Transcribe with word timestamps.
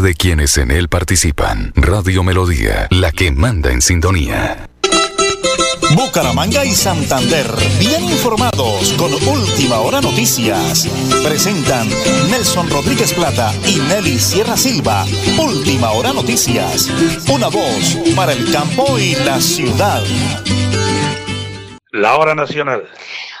de 0.00 0.14
quienes 0.14 0.56
en 0.56 0.70
él 0.70 0.88
participan. 0.88 1.72
Radio 1.76 2.22
Melodía, 2.22 2.88
la 2.90 3.12
que 3.12 3.30
manda 3.30 3.70
en 3.70 3.82
sintonía. 3.82 4.66
Bucaramanga 5.94 6.64
y 6.64 6.70
Santander, 6.70 7.46
bien 7.78 8.04
informados 8.04 8.92
con 8.94 9.12
Última 9.12 9.80
Hora 9.80 10.00
Noticias. 10.00 10.88
Presentan 11.24 11.88
Nelson 12.30 12.70
Rodríguez 12.70 13.12
Plata 13.12 13.52
y 13.66 13.78
Nelly 13.78 14.18
Sierra 14.18 14.56
Silva. 14.56 15.04
Última 15.38 15.90
Hora 15.90 16.12
Noticias. 16.12 16.88
Una 17.32 17.48
voz 17.48 17.98
para 18.14 18.32
el 18.32 18.50
campo 18.52 18.98
y 18.98 19.14
la 19.16 19.40
ciudad. 19.40 20.02
La 21.90 22.16
hora 22.16 22.34
nacional. 22.34 22.84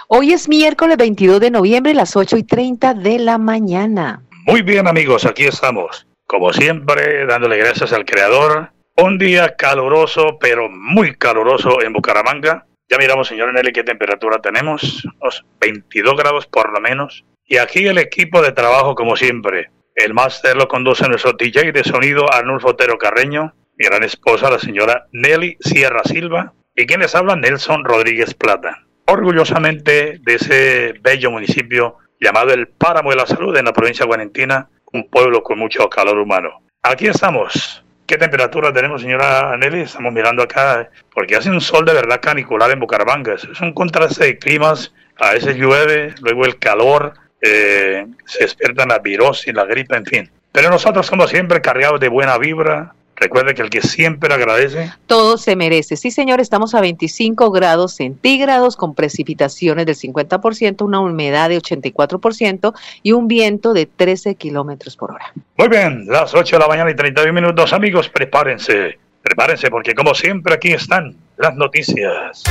Hoy 0.08 0.32
es 0.32 0.48
miércoles 0.48 0.96
22 0.96 1.40
de 1.40 1.50
noviembre, 1.52 1.94
las 1.94 2.16
8 2.16 2.36
y 2.36 2.42
30 2.42 2.94
de 2.94 3.20
la 3.20 3.38
mañana. 3.38 4.22
Muy 4.44 4.62
bien 4.62 4.88
amigos, 4.88 5.24
aquí 5.24 5.44
estamos. 5.44 6.09
Como 6.30 6.52
siempre, 6.52 7.26
dándole 7.26 7.56
gracias 7.56 7.92
al 7.92 8.04
Creador 8.04 8.70
un 8.96 9.18
día 9.18 9.56
caluroso, 9.56 10.38
pero 10.38 10.68
muy 10.70 11.16
caluroso 11.16 11.82
en 11.82 11.92
Bucaramanga. 11.92 12.66
Ya 12.88 12.98
miramos, 12.98 13.26
señor 13.26 13.52
Nelly, 13.52 13.72
qué 13.72 13.82
temperatura 13.82 14.38
tenemos. 14.38 15.04
Unos 15.20 15.44
22 15.60 16.16
grados 16.16 16.46
por 16.46 16.72
lo 16.72 16.80
menos. 16.80 17.24
Y 17.44 17.56
aquí 17.56 17.84
el 17.88 17.98
equipo 17.98 18.42
de 18.42 18.52
trabajo, 18.52 18.94
como 18.94 19.16
siempre. 19.16 19.72
El 19.96 20.14
máster 20.14 20.54
lo 20.56 20.68
conduce 20.68 21.08
nuestro 21.08 21.32
DJ 21.32 21.72
de 21.72 21.82
sonido, 21.82 22.32
Arnulfo 22.32 22.68
Otero 22.68 22.96
Carreño. 22.96 23.52
Mi 23.76 23.86
gran 23.86 24.04
esposa, 24.04 24.52
la 24.52 24.60
señora 24.60 25.08
Nelly 25.10 25.56
Sierra 25.58 26.04
Silva. 26.04 26.52
Y 26.76 26.86
quien 26.86 27.00
les 27.00 27.16
habla, 27.16 27.34
Nelson 27.34 27.84
Rodríguez 27.84 28.34
Plata. 28.34 28.86
Orgullosamente 29.06 30.20
de 30.22 30.34
ese 30.34 30.94
bello 31.02 31.32
municipio 31.32 31.96
llamado 32.20 32.52
el 32.52 32.68
Páramo 32.68 33.10
de 33.10 33.16
la 33.16 33.26
Salud 33.26 33.56
en 33.56 33.64
la 33.64 33.72
provincia 33.72 34.06
Guarentina, 34.06 34.68
un 34.92 35.08
pueblo 35.08 35.42
con 35.42 35.58
mucho 35.58 35.88
calor 35.88 36.18
humano. 36.18 36.62
Aquí 36.82 37.06
estamos, 37.06 37.82
¿Qué 38.10 38.18
temperatura 38.18 38.72
tenemos, 38.72 39.02
señora 39.02 39.56
Nelly? 39.56 39.82
Estamos 39.82 40.12
mirando 40.12 40.42
acá, 40.42 40.90
porque 41.14 41.36
hace 41.36 41.48
un 41.48 41.60
sol 41.60 41.84
de 41.84 41.92
verdad 41.92 42.20
canicular 42.20 42.68
en 42.72 42.80
Bucaramanga. 42.80 43.34
Es 43.34 43.60
un 43.60 43.72
contraste 43.72 44.24
de 44.24 44.36
climas. 44.36 44.92
A 45.16 45.34
veces 45.34 45.54
llueve, 45.54 46.16
luego 46.20 46.44
el 46.44 46.58
calor, 46.58 47.14
eh, 47.40 48.04
se 48.24 48.42
despierta 48.42 48.84
la 48.84 48.98
virosis, 48.98 49.54
la 49.54 49.64
gripe, 49.64 49.94
en 49.94 50.04
fin. 50.04 50.30
Pero 50.50 50.70
nosotros 50.70 51.06
somos 51.06 51.30
siempre 51.30 51.60
cargados 51.60 52.00
de 52.00 52.08
buena 52.08 52.36
vibra, 52.36 52.94
Recuerde 53.20 53.54
que 53.54 53.60
el 53.60 53.68
que 53.68 53.82
siempre 53.82 54.32
agradece. 54.32 54.90
Todo 55.06 55.36
se 55.36 55.54
merece. 55.54 55.98
Sí, 55.98 56.10
señor, 56.10 56.40
estamos 56.40 56.74
a 56.74 56.80
25 56.80 57.50
grados 57.50 57.92
centígrados 57.92 58.76
con 58.76 58.94
precipitaciones 58.94 59.84
del 59.84 59.94
50%, 59.94 60.82
una 60.82 61.00
humedad 61.00 61.50
de 61.50 61.58
84% 61.58 62.72
y 63.02 63.12
un 63.12 63.28
viento 63.28 63.74
de 63.74 63.84
13 63.84 64.36
kilómetros 64.36 64.96
por 64.96 65.12
hora. 65.12 65.34
Muy 65.58 65.68
bien, 65.68 66.06
las 66.06 66.34
8 66.34 66.56
de 66.56 66.60
la 66.60 66.66
mañana 66.66 66.90
y 66.90 66.96
31 66.96 67.34
minutos. 67.34 67.74
Amigos, 67.74 68.08
prepárense. 68.08 68.98
Prepárense 69.20 69.68
porque, 69.68 69.94
como 69.94 70.14
siempre, 70.14 70.54
aquí 70.54 70.72
están 70.72 71.14
las 71.36 71.54
noticias. 71.56 72.42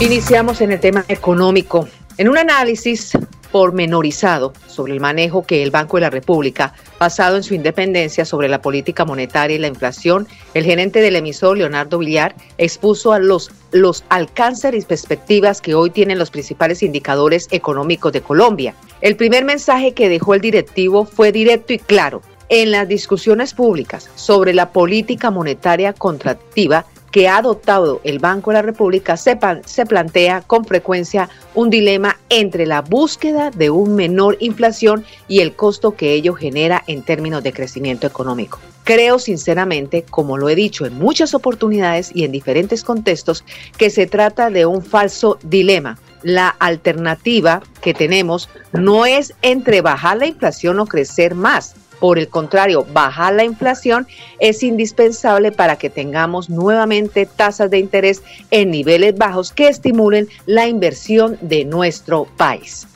Iniciamos 0.00 0.60
en 0.60 0.72
el 0.72 0.80
tema 0.80 1.02
económico. 1.08 1.88
En 2.18 2.28
un 2.28 2.36
análisis 2.36 3.16
pormenorizado 3.52 4.54
sobre 4.66 4.94
el 4.94 5.00
manejo 5.00 5.46
que 5.46 5.62
el 5.62 5.70
Banco 5.70 5.98
de 5.98 6.02
la 6.02 6.10
República, 6.10 6.72
basado 6.98 7.36
en 7.36 7.42
su 7.42 7.54
independencia 7.54 8.24
sobre 8.24 8.48
la 8.48 8.62
política 8.62 9.04
monetaria 9.04 9.56
y 9.56 9.60
la 9.60 9.68
inflación, 9.68 10.26
el 10.54 10.64
gerente 10.64 11.00
del 11.00 11.16
emisor, 11.16 11.58
Leonardo 11.58 11.98
Villar, 11.98 12.34
expuso 12.58 13.12
a 13.12 13.18
los, 13.18 13.50
los 13.70 14.04
alcances 14.08 14.74
y 14.74 14.80
perspectivas 14.80 15.60
que 15.60 15.74
hoy 15.74 15.90
tienen 15.90 16.18
los 16.18 16.30
principales 16.30 16.82
indicadores 16.82 17.48
económicos 17.50 18.12
de 18.12 18.22
Colombia. 18.22 18.74
El 19.00 19.16
primer 19.16 19.44
mensaje 19.44 19.92
que 19.92 20.08
dejó 20.08 20.34
el 20.34 20.40
directivo 20.40 21.04
fue 21.04 21.32
directo 21.32 21.72
y 21.72 21.78
claro. 21.78 22.22
En 22.48 22.70
las 22.70 22.86
discusiones 22.86 23.54
públicas 23.54 24.10
sobre 24.14 24.52
la 24.52 24.72
política 24.72 25.30
monetaria 25.30 25.94
contractiva, 25.94 26.84
que 27.12 27.28
ha 27.28 27.36
adoptado 27.36 28.00
el 28.02 28.18
Banco 28.18 28.50
de 28.50 28.54
la 28.54 28.62
República 28.62 29.16
se, 29.16 29.38
se, 29.66 29.86
plantea 29.86 30.40
con 30.40 30.64
frecuencia 30.64 31.28
un 31.54 31.70
dilema 31.70 32.18
entre 32.30 32.66
la 32.66 32.80
búsqueda 32.80 33.50
de 33.50 33.70
un 33.70 33.94
menor 33.94 34.38
inflación 34.40 35.04
y 35.28 35.40
el 35.40 35.54
costo 35.54 35.94
que 35.94 36.14
ello 36.14 36.34
genera 36.34 36.82
en 36.86 37.02
términos 37.02 37.42
de 37.42 37.52
crecimiento 37.52 38.06
económico. 38.06 38.58
Creo 38.84 39.18
sinceramente, 39.18 40.04
como 40.08 40.38
lo 40.38 40.48
he 40.48 40.56
dicho 40.56 40.86
en 40.86 40.94
muchas 40.94 41.34
oportunidades 41.34 42.10
y 42.14 42.24
en 42.24 42.32
diferentes 42.32 42.82
contextos, 42.82 43.44
que 43.76 43.90
se 43.90 44.06
trata 44.06 44.50
de 44.50 44.66
un 44.66 44.82
falso 44.82 45.38
dilema. 45.42 45.98
La 46.22 46.48
alternativa 46.48 47.62
que 47.80 47.94
tenemos 47.94 48.48
no 48.72 49.06
es 49.06 49.34
entre 49.42 49.82
bajar 49.82 50.16
la 50.16 50.26
inflación 50.26 50.80
o 50.80 50.86
crecer 50.86 51.34
más 51.34 51.74
por 52.02 52.18
el 52.18 52.26
contrario, 52.26 52.84
bajar 52.92 53.32
la 53.32 53.44
inflación 53.44 54.08
es 54.40 54.64
indispensable 54.64 55.52
para 55.52 55.76
que 55.76 55.88
tengamos 55.88 56.50
nuevamente 56.50 57.26
tasas 57.26 57.70
de 57.70 57.78
interés 57.78 58.24
en 58.50 58.72
niveles 58.72 59.16
bajos 59.16 59.52
que 59.52 59.68
estimulen 59.68 60.26
la 60.44 60.66
inversión 60.66 61.38
de 61.42 61.64
nuestro 61.64 62.26
país. 62.36 62.88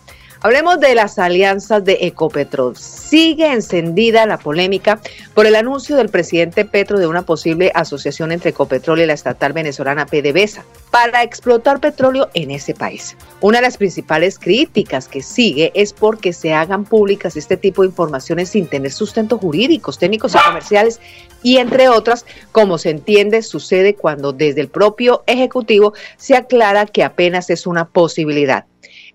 Hablemos 0.46 0.78
de 0.78 0.94
las 0.94 1.18
alianzas 1.18 1.84
de 1.84 1.98
Ecopetrol. 2.02 2.76
Sigue 2.76 3.52
encendida 3.52 4.26
la 4.26 4.38
polémica 4.38 5.00
por 5.34 5.44
el 5.44 5.56
anuncio 5.56 5.96
del 5.96 6.08
presidente 6.08 6.64
Petro 6.64 7.00
de 7.00 7.08
una 7.08 7.22
posible 7.22 7.72
asociación 7.74 8.30
entre 8.30 8.50
Ecopetrol 8.50 9.00
y 9.00 9.06
la 9.06 9.14
estatal 9.14 9.52
venezolana 9.52 10.06
PDVSA 10.06 10.64
para 10.92 11.24
explotar 11.24 11.80
petróleo 11.80 12.28
en 12.34 12.52
ese 12.52 12.74
país. 12.74 13.16
Una 13.40 13.58
de 13.58 13.62
las 13.62 13.76
principales 13.76 14.38
críticas 14.38 15.08
que 15.08 15.20
sigue 15.20 15.72
es 15.74 15.92
porque 15.92 16.32
se 16.32 16.54
hagan 16.54 16.84
públicas 16.84 17.36
este 17.36 17.56
tipo 17.56 17.82
de 17.82 17.88
informaciones 17.88 18.50
sin 18.50 18.68
tener 18.68 18.92
sustento 18.92 19.38
jurídicos, 19.38 19.98
técnicos 19.98 20.36
y 20.36 20.38
comerciales 20.38 21.00
y 21.42 21.56
entre 21.56 21.88
otras, 21.88 22.24
como 22.52 22.78
se 22.78 22.90
entiende, 22.90 23.42
sucede 23.42 23.96
cuando 23.96 24.32
desde 24.32 24.60
el 24.60 24.68
propio 24.68 25.24
Ejecutivo 25.26 25.92
se 26.16 26.36
aclara 26.36 26.86
que 26.86 27.02
apenas 27.02 27.50
es 27.50 27.66
una 27.66 27.88
posibilidad. 27.88 28.64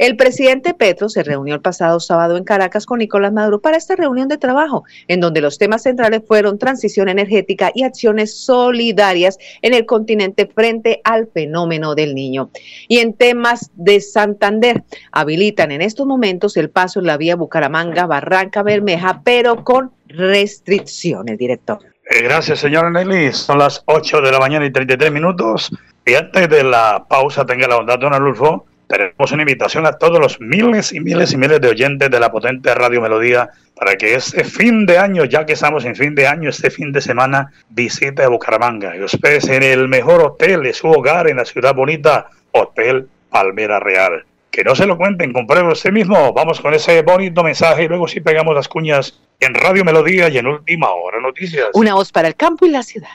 El 0.02 0.16
presidente 0.16 0.74
Petro 0.74 1.10
se 1.10 1.22
reunió 1.22 1.54
el 1.54 1.62
pasado 1.62 2.00
sábado 2.00 2.36
en 2.36 2.44
Caracas 2.44 2.88
con 2.88 2.98
Nicolás 2.98 3.32
Maduro 3.32 3.62
para 3.62 3.78
esta 3.78 3.96
reunión 3.96 4.28
de 4.30 4.40
trabajo, 4.40 4.84
en 5.08 5.20
donde 5.20 5.42
los 5.42 5.60
temas 5.60 5.84
centrales 5.84 6.24
fueron 6.28 6.58
transición 6.58 7.08
energética 7.08 7.72
y 7.76 7.84
acciones 7.84 8.36
solidarias 8.36 9.38
en 9.62 9.76
el 9.76 9.86
continente 9.86 10.48
frente 10.48 11.02
al 11.04 11.28
fenómeno 11.28 11.94
del 11.94 12.16
niño. 12.16 12.50
Y 12.88 12.98
en 12.98 13.14
temas 13.14 13.70
de 13.76 14.02
Santander, 14.02 14.82
habilitan 15.12 15.70
en 15.70 15.84
estos 15.84 16.08
momentos 16.08 16.58
el 16.58 16.72
paso 16.72 17.00
en 17.00 17.06
la 17.06 17.18
vía 17.18 17.36
Bucaramanga, 17.36 18.08
Barranca 18.08 18.64
Bermeja, 18.64 19.22
pero 19.24 19.64
con 19.64 19.92
restricciones, 20.08 21.38
director. 21.38 21.78
Eh, 22.10 22.24
gracias, 22.24 22.58
señora 22.58 22.90
Nelly. 22.90 23.34
Son 23.34 23.60
las 23.60 23.84
8 23.86 24.22
de 24.22 24.32
la 24.32 24.40
mañana 24.40 24.66
y 24.66 24.72
33 24.72 25.12
minutos. 25.12 25.70
Y 26.08 26.16
antes 26.16 26.50
de 26.50 26.64
la 26.64 27.06
pausa, 27.08 27.46
tenga 27.46 27.68
la 27.68 27.76
bondad, 27.76 28.00
don 28.00 28.16
Alulfo, 28.16 28.66
tenemos 28.92 29.32
una 29.32 29.44
invitación 29.44 29.86
a 29.86 29.94
todos 29.94 30.20
los 30.20 30.40
miles 30.42 30.92
y 30.92 31.00
miles 31.00 31.32
y 31.32 31.38
miles 31.38 31.62
de 31.62 31.70
oyentes 31.70 32.12
de 32.12 32.20
la 32.20 32.32
potente 32.32 32.76
Radio 32.76 33.02
Melodía 33.02 33.50
para 33.76 33.96
que 33.96 34.16
este 34.16 34.44
fin 34.44 34.86
de 34.86 34.98
año, 34.98 35.24
ya 35.26 35.46
que 35.46 35.54
estamos 35.54 35.86
en 35.86 35.96
fin 35.96 36.14
de 36.14 36.28
año, 36.28 36.50
este 36.50 36.70
fin 36.70 36.92
de 36.92 37.02
semana, 37.02 37.52
visite 37.70 38.24
a 38.24 38.28
Bucaramanga 38.28 38.96
y 38.96 39.02
ustedes 39.02 39.48
en 39.48 39.64
el 39.64 39.88
mejor 39.88 40.22
hotel 40.22 40.64
de 40.64 40.74
su 40.74 40.88
hogar 40.88 41.30
en 41.30 41.38
la 41.38 41.46
ciudad 41.46 41.74
bonita, 41.74 42.28
Hotel 42.52 43.08
Palmera 43.30 43.80
Real. 43.80 44.26
Que 44.52 44.66
no 44.66 44.76
se 44.76 44.86
lo 44.86 44.98
cuenten, 44.98 45.32
compruebe 45.32 45.72
usted 45.72 45.94
mismo. 45.94 46.34
Vamos 46.34 46.60
con 46.60 46.74
ese 46.74 47.02
bonito 47.02 47.42
mensaje 47.42 47.86
y 47.86 47.88
luego 47.88 48.10
sí 48.10 48.20
pegamos 48.20 48.54
las 48.54 48.68
cuñas 48.68 49.18
en 49.40 49.54
Radio 49.56 49.86
Melodía 49.86 50.28
y 50.28 50.38
en 50.38 50.48
Última 50.48 50.90
Hora 50.90 51.22
Noticias. 51.22 51.70
Una 51.74 51.94
voz 51.94 52.12
para 52.12 52.28
el 52.28 52.36
campo 52.36 52.66
y 52.66 52.70
la 52.70 52.84
ciudad. 52.84 53.10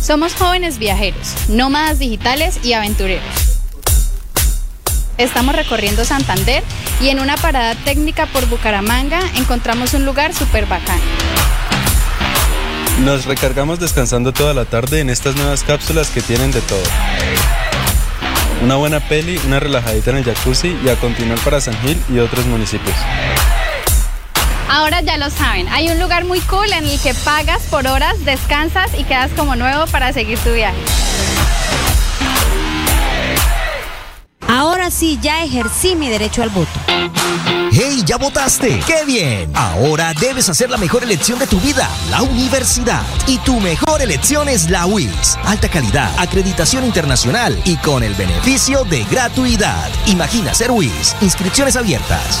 Somos 0.00 0.34
jóvenes 0.34 0.78
viajeros, 0.78 1.34
nómadas 1.48 1.98
digitales 1.98 2.58
y 2.64 2.72
aventureros. 2.72 3.22
Estamos 5.18 5.54
recorriendo 5.54 6.06
Santander 6.06 6.64
y 7.02 7.10
en 7.10 7.20
una 7.20 7.36
parada 7.36 7.74
técnica 7.74 8.24
por 8.26 8.46
Bucaramanga 8.46 9.20
encontramos 9.36 9.92
un 9.92 10.06
lugar 10.06 10.32
súper 10.34 10.64
bacán. 10.64 10.98
Nos 13.04 13.26
recargamos 13.26 13.78
descansando 13.78 14.32
toda 14.32 14.54
la 14.54 14.64
tarde 14.64 15.00
en 15.00 15.10
estas 15.10 15.36
nuevas 15.36 15.64
cápsulas 15.64 16.08
que 16.08 16.22
tienen 16.22 16.50
de 16.50 16.62
todo. 16.62 16.82
Una 18.62 18.76
buena 18.76 19.00
peli, 19.00 19.38
una 19.46 19.60
relajadita 19.60 20.10
en 20.10 20.16
el 20.18 20.24
jacuzzi 20.24 20.78
y 20.82 20.88
a 20.88 20.96
continuar 20.96 21.38
para 21.40 21.60
San 21.60 21.78
Gil 21.82 21.98
y 22.08 22.18
otros 22.18 22.46
municipios. 22.46 22.96
Ahora 24.72 25.00
ya 25.00 25.16
lo 25.16 25.30
saben, 25.30 25.66
hay 25.68 25.88
un 25.88 25.98
lugar 25.98 26.24
muy 26.24 26.38
cool 26.42 26.72
en 26.72 26.86
el 26.86 27.00
que 27.00 27.12
pagas 27.12 27.60
por 27.62 27.88
horas, 27.88 28.24
descansas 28.24 28.92
y 28.96 29.02
quedas 29.02 29.32
como 29.32 29.56
nuevo 29.56 29.84
para 29.88 30.12
seguir 30.12 30.38
tu 30.38 30.52
viaje. 30.52 30.78
Ahora 34.46 34.92
sí 34.92 35.18
ya 35.20 35.42
ejercí 35.42 35.96
mi 35.96 36.08
derecho 36.08 36.44
al 36.44 36.50
voto. 36.50 36.70
¡Hey, 37.72 38.02
ya 38.04 38.16
votaste! 38.16 38.80
¡Qué 38.86 39.04
bien! 39.04 39.50
Ahora 39.56 40.12
debes 40.14 40.48
hacer 40.48 40.70
la 40.70 40.76
mejor 40.76 41.02
elección 41.02 41.40
de 41.40 41.48
tu 41.48 41.58
vida, 41.60 41.88
la 42.08 42.22
universidad. 42.22 43.02
Y 43.26 43.38
tu 43.38 43.58
mejor 43.58 44.02
elección 44.02 44.48
es 44.48 44.70
la 44.70 44.86
UIS. 44.86 45.36
Alta 45.44 45.68
calidad, 45.68 46.12
acreditación 46.16 46.84
internacional 46.84 47.60
y 47.64 47.76
con 47.78 48.04
el 48.04 48.14
beneficio 48.14 48.84
de 48.84 49.02
gratuidad. 49.04 49.88
Imagina 50.06 50.54
ser 50.54 50.70
UIS. 50.70 51.16
Inscripciones 51.22 51.76
abiertas. 51.76 52.40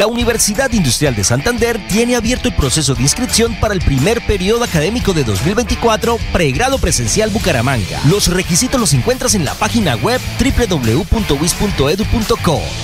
La 0.00 0.06
Universidad 0.06 0.72
Industrial 0.72 1.14
de 1.14 1.22
Santander 1.22 1.78
tiene 1.88 2.16
abierto 2.16 2.48
el 2.48 2.54
proceso 2.54 2.94
de 2.94 3.02
inscripción 3.02 3.54
para 3.60 3.74
el 3.74 3.82
primer 3.82 4.24
periodo 4.24 4.64
académico 4.64 5.12
de 5.12 5.24
2024 5.24 6.16
pregrado 6.32 6.78
presencial 6.78 7.28
Bucaramanga. 7.28 8.00
Los 8.08 8.28
requisitos 8.28 8.80
los 8.80 8.94
encuentras 8.94 9.34
en 9.34 9.44
la 9.44 9.52
página 9.52 9.96
web 9.96 10.18
www.wis.edu.co. 10.40 11.02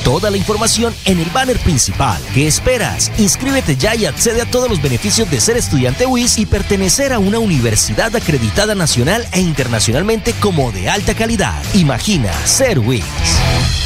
Toda 0.04 0.30
la 0.30 0.36
información 0.36 0.94
en 1.06 1.18
el 1.18 1.30
banner 1.30 1.58
principal. 1.60 2.20
¿Qué 2.34 2.46
esperas? 2.46 3.10
Inscríbete 3.16 3.76
ya 3.76 3.96
y 3.96 4.04
accede 4.04 4.42
a 4.42 4.50
todos 4.50 4.68
los 4.68 4.82
beneficios 4.82 5.30
de 5.30 5.40
ser 5.40 5.56
estudiante 5.56 6.04
WIS 6.04 6.36
y 6.36 6.44
pertenecer 6.44 7.14
a 7.14 7.18
una 7.18 7.38
universidad 7.38 8.14
acreditada 8.14 8.74
nacional 8.74 9.26
e 9.32 9.40
internacionalmente 9.40 10.34
como 10.34 10.70
de 10.70 10.90
alta 10.90 11.14
calidad. 11.14 11.62
Imagina 11.72 12.30
ser 12.44 12.78
WIS. 12.78 13.85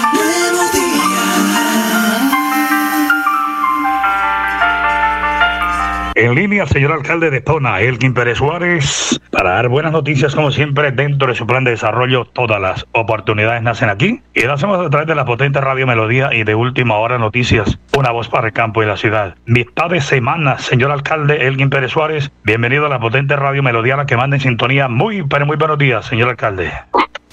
Línea, 6.33 6.65
señor 6.65 6.91
alcalde 6.91 7.29
de 7.29 7.41
Tona, 7.41 7.81
Elkin 7.81 8.13
Pérez 8.13 8.37
Suárez, 8.37 9.19
para 9.31 9.51
dar 9.51 9.67
buenas 9.67 9.91
noticias, 9.91 10.33
como 10.33 10.51
siempre, 10.51 10.91
dentro 10.91 11.27
de 11.27 11.35
su 11.35 11.45
plan 11.45 11.63
de 11.63 11.71
desarrollo. 11.71 12.25
Todas 12.25 12.61
las 12.61 12.85
oportunidades 12.93 13.61
nacen 13.61 13.89
aquí. 13.89 14.21
Y 14.33 14.41
lo 14.41 14.53
hacemos 14.53 14.85
a 14.85 14.89
través 14.89 15.07
de 15.07 15.15
la 15.15 15.25
potente 15.25 15.61
Radio 15.61 15.85
Melodía 15.87 16.33
y 16.33 16.43
de 16.43 16.55
Última 16.55 16.95
Hora 16.97 17.17
Noticias, 17.17 17.79
una 17.97 18.11
voz 18.11 18.29
para 18.29 18.47
el 18.47 18.53
campo 18.53 18.81
y 18.81 18.85
la 18.85 18.97
ciudad. 18.97 19.35
Mitad 19.45 19.89
de 19.89 20.01
semana, 20.01 20.57
señor 20.57 20.91
alcalde 20.91 21.47
Elgin 21.47 21.69
Pérez 21.69 21.91
Suárez, 21.91 22.31
bienvenido 22.43 22.85
a 22.85 22.89
la 22.89 22.99
potente 22.99 23.35
Radio 23.35 23.63
Melodía, 23.63 23.97
la 23.97 24.05
que 24.05 24.17
manda 24.17 24.37
en 24.37 24.41
sintonía. 24.41 24.87
Muy, 24.87 25.23
pero 25.23 25.45
muy 25.45 25.57
buenos 25.57 25.77
días, 25.77 26.05
señor 26.05 26.29
alcalde. 26.29 26.71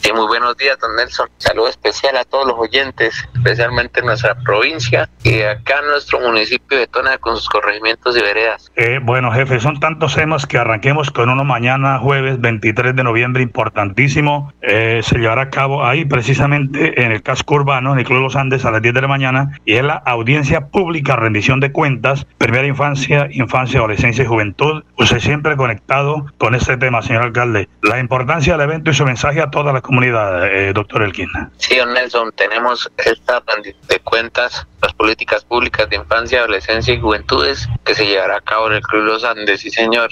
Sí, 0.01 0.13
muy 0.13 0.27
buenos 0.27 0.57
días, 0.57 0.79
don 0.79 0.95
Nelson. 0.95 1.29
Saludo 1.39 1.69
especial 1.69 2.17
a 2.17 2.25
todos 2.25 2.47
los 2.47 2.57
oyentes, 2.57 3.29
especialmente 3.35 4.01
en 4.01 4.07
nuestra 4.07 4.37
provincia 4.37 5.09
y 5.25 5.43
acá 5.43 5.81
en 5.83 5.89
nuestro 5.89 6.21
municipio 6.21 6.79
de 6.79 6.87
Tona 6.87 7.19
con 7.19 7.37
sus 7.37 7.49
corregimientos 7.49 8.17
y 8.17 8.21
veredas. 8.21 8.71
Eh, 8.77 9.01
bueno, 9.03 9.33
jefe, 9.33 9.59
son 9.59 9.81
tantos 9.81 10.15
temas 10.15 10.47
que 10.47 10.57
arranquemos 10.57 11.11
con 11.11 11.29
uno 11.29 11.45
mañana, 11.45 11.99
jueves 11.99 12.41
23 12.41 12.95
de 12.95 13.03
noviembre, 13.03 13.43
importantísimo. 13.43 14.53
Eh, 14.63 15.01
se 15.03 15.19
llevará 15.19 15.43
a 15.43 15.51
cabo 15.51 15.85
ahí 15.85 16.05
precisamente 16.05 17.03
en 17.03 17.11
el 17.11 17.23
casco 17.23 17.57
urbano, 17.57 17.93
en 17.93 17.99
el 17.99 18.05
Club 18.05 18.21
Los 18.21 18.37
Andes, 18.37 18.65
a 18.65 18.71
las 18.71 18.81
10 18.81 18.95
de 18.95 19.03
la 19.03 19.09
mañana, 19.09 19.59
y 19.65 19.75
es 19.75 19.85
la 19.85 19.95
audiencia 19.95 20.69
pública, 20.69 21.17
rendición 21.17 21.59
de 21.59 21.73
cuentas, 21.73 22.25
primera 22.39 22.67
infancia, 22.67 23.29
infancia, 23.33 23.81
adolescencia 23.81 24.23
y 24.23 24.27
juventud. 24.29 24.85
Usted 24.97 25.19
siempre 25.19 25.57
conectado 25.57 26.27
con 26.39 26.55
este 26.55 26.77
tema, 26.77 27.03
señor 27.03 27.25
alcalde. 27.25 27.69
La 27.83 27.99
importancia 27.99 28.53
del 28.53 28.63
evento 28.63 28.91
y 28.91 28.95
su 28.95 29.05
mensaje 29.05 29.41
a 29.41 29.51
toda 29.51 29.73
la 29.73 29.81
comunidad, 29.89 30.47
eh, 30.55 30.75
doctor 30.75 31.03
Elquín. 31.03 31.31
Sí, 31.57 31.79
Nelson, 31.95 32.31
tenemos 32.33 32.91
esta 32.99 33.43
de 33.89 34.01
cuentas, 34.01 34.67
las 34.83 34.93
políticas 34.93 35.47
públicas 35.47 35.89
de 35.89 35.97
infancia, 35.97 36.41
adolescencia 36.41 36.93
y 36.93 37.01
juventudes 37.01 37.67
que 37.87 37.95
se 37.95 38.05
llevará 38.05 38.37
a 38.37 38.41
cabo 38.43 38.67
en 38.67 38.75
el 38.75 38.83
Club 38.83 39.05
Los 39.05 39.25
Andes, 39.25 39.63
sí 39.63 39.71
señor. 39.71 40.11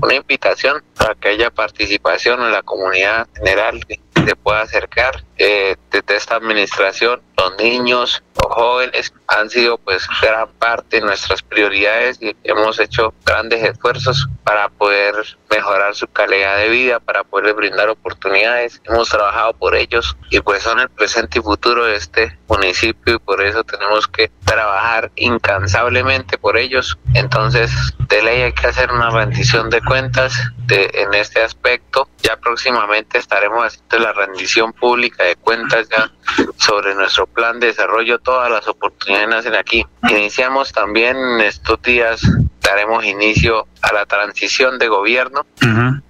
Una 0.00 0.14
invitación 0.14 0.84
para 0.96 1.16
que 1.16 1.30
haya 1.30 1.50
participación 1.50 2.40
en 2.40 2.52
la 2.52 2.62
comunidad 2.62 3.26
general 3.34 3.84
que 3.84 3.98
se 4.24 4.36
pueda 4.36 4.60
acercar 4.60 5.24
eh, 5.38 5.74
desde 5.90 6.16
esta 6.16 6.36
administración 6.36 7.20
los 7.40 7.56
niños, 7.56 8.22
los 8.42 8.52
jóvenes 8.52 9.12
han 9.26 9.48
sido 9.48 9.78
pues 9.78 10.06
gran 10.20 10.48
parte 10.58 10.96
de 10.96 11.06
nuestras 11.06 11.42
prioridades 11.42 12.20
y 12.20 12.36
hemos 12.44 12.78
hecho 12.78 13.14
grandes 13.24 13.62
esfuerzos 13.62 14.28
para 14.44 14.68
poder 14.68 15.14
mejorar 15.50 15.94
su 15.94 16.06
calidad 16.08 16.58
de 16.58 16.68
vida, 16.68 17.00
para 17.00 17.24
poder 17.24 17.54
brindar 17.54 17.88
oportunidades. 17.88 18.80
Hemos 18.84 19.08
trabajado 19.08 19.54
por 19.54 19.74
ellos 19.74 20.16
y 20.30 20.40
pues 20.40 20.62
son 20.62 20.80
el 20.80 20.90
presente 20.90 21.38
y 21.38 21.42
futuro 21.42 21.84
de 21.84 21.96
este 21.96 22.38
municipio 22.48 23.14
y 23.14 23.18
por 23.18 23.42
eso 23.42 23.64
tenemos 23.64 24.06
que 24.06 24.30
trabajar 24.44 25.10
incansablemente 25.16 26.36
por 26.36 26.58
ellos. 26.58 26.98
Entonces, 27.14 27.70
de 28.08 28.22
ley 28.22 28.42
hay 28.42 28.52
que 28.52 28.66
hacer 28.66 28.90
una 28.92 29.10
rendición 29.10 29.70
de 29.70 29.80
cuentas 29.80 30.34
de, 30.66 30.90
en 30.94 31.14
este 31.14 31.42
aspecto. 31.42 32.08
Ya 32.22 32.36
próximamente 32.36 33.18
estaremos 33.18 33.64
haciendo 33.64 33.98
la 33.98 34.12
rendición 34.12 34.72
pública 34.72 35.24
de 35.24 35.36
cuentas 35.36 35.88
ya 35.88 36.10
sobre 36.56 36.94
nuestro 36.94 37.26
plan 37.26 37.60
de 37.60 37.68
desarrollo, 37.68 38.18
todas 38.18 38.50
las 38.50 38.66
oportunidades 38.68 39.28
nacen 39.28 39.54
aquí. 39.54 39.86
Iniciamos 40.08 40.72
también 40.72 41.16
en 41.16 41.40
estos 41.40 41.80
días, 41.82 42.22
daremos 42.60 43.04
inicio 43.04 43.66
a 43.82 43.92
la 43.92 44.06
transición 44.06 44.78
de 44.78 44.88
gobierno 44.88 45.46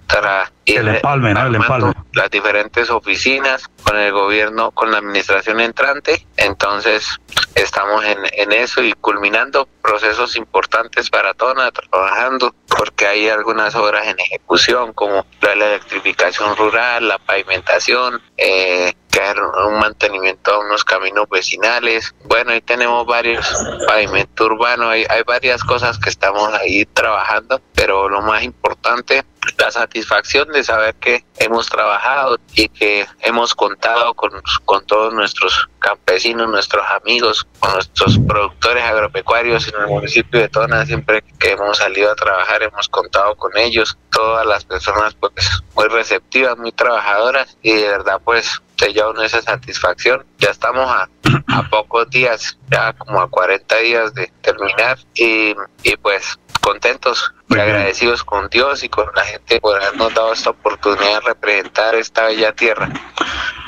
para 0.07 0.51
ir 0.65 0.79
el 0.79 0.89
empalme, 0.89 1.33
¿no? 1.33 1.47
el 1.47 1.55
empalme. 1.55 1.93
las 2.13 2.29
diferentes 2.29 2.89
oficinas 2.89 3.69
con 3.83 3.97
el 3.97 4.11
gobierno, 4.11 4.71
con 4.71 4.91
la 4.91 4.97
administración 4.97 5.59
entrante. 5.61 6.27
Entonces 6.37 7.05
estamos 7.55 8.03
en, 8.03 8.19
en 8.33 8.51
eso 8.51 8.83
y 8.83 8.93
culminando 8.93 9.67
procesos 9.81 10.35
importantes 10.35 11.09
para 11.09 11.33
Tona, 11.33 11.71
trabajando 11.71 12.53
porque 12.77 13.07
hay 13.07 13.29
algunas 13.29 13.75
obras 13.75 14.07
en 14.07 14.19
ejecución 14.19 14.93
como 14.93 15.25
la 15.41 15.53
electrificación 15.53 16.55
rural, 16.55 17.07
la 17.07 17.17
pavimentación, 17.19 18.21
eh, 18.37 18.93
un 19.67 19.79
mantenimiento 19.79 20.51
a 20.51 20.59
unos 20.59 20.83
caminos 20.83 21.27
vecinales. 21.29 22.15
Bueno, 22.23 22.51
ahí 22.51 22.61
tenemos 22.61 23.05
varios 23.05 23.45
pavimento 23.87 24.45
urbano, 24.45 24.89
hay, 24.89 25.05
hay 25.09 25.23
varias 25.23 25.63
cosas 25.63 25.99
que 25.99 26.09
estamos 26.09 26.51
ahí 26.53 26.85
trabajando, 26.85 27.61
pero 27.75 28.09
lo 28.09 28.21
más 28.21 28.43
importante 28.43 29.23
la 29.57 29.71
satisfacción 29.71 30.49
de 30.49 30.63
saber 30.63 30.95
que 30.95 31.23
hemos 31.37 31.67
trabajado 31.67 32.37
y 32.55 32.69
que 32.69 33.07
hemos 33.21 33.55
contado 33.55 34.13
con, 34.13 34.31
con 34.65 34.85
todos 34.85 35.13
nuestros 35.13 35.67
campesinos, 35.79 36.49
nuestros 36.49 36.83
amigos, 36.91 37.47
con 37.59 37.73
nuestros 37.73 38.19
productores 38.19 38.83
agropecuarios 38.83 39.67
en 39.67 39.81
el 39.81 39.87
municipio 39.87 40.39
de 40.39 40.49
Tona. 40.49 40.85
Siempre 40.85 41.23
que 41.39 41.51
hemos 41.51 41.77
salido 41.77 42.11
a 42.11 42.15
trabajar 42.15 42.63
hemos 42.63 42.87
contado 42.87 43.35
con 43.35 43.57
ellos, 43.57 43.97
todas 44.11 44.45
las 44.45 44.63
personas 44.65 45.15
pues 45.15 45.33
muy 45.75 45.87
receptivas, 45.87 46.57
muy 46.57 46.71
trabajadoras 46.71 47.57
y 47.61 47.73
de 47.73 47.87
verdad 47.87 48.21
pues 48.23 48.61
se 48.77 48.93
lleva 48.93 49.25
esa 49.25 49.41
satisfacción. 49.41 50.25
Ya 50.39 50.49
estamos 50.49 50.89
a, 50.89 51.07
a 51.47 51.69
pocos 51.69 52.09
días, 52.09 52.57
ya 52.71 52.93
como 52.93 53.21
a 53.21 53.29
40 53.29 53.77
días 53.77 54.13
de 54.13 54.31
terminar 54.41 54.97
y, 55.13 55.55
y 55.83 55.95
pues 56.01 56.39
contentos 56.61 57.33
y 57.49 57.59
agradecidos 57.59 58.23
con 58.23 58.47
Dios 58.49 58.83
y 58.83 58.89
con 58.89 59.07
la 59.15 59.23
gente 59.23 59.59
por 59.59 59.81
habernos 59.81 60.13
dado 60.13 60.33
esta 60.33 60.51
oportunidad 60.51 61.19
de 61.19 61.27
representar 61.27 61.95
esta 61.95 62.25
bella 62.25 62.53
tierra. 62.53 62.89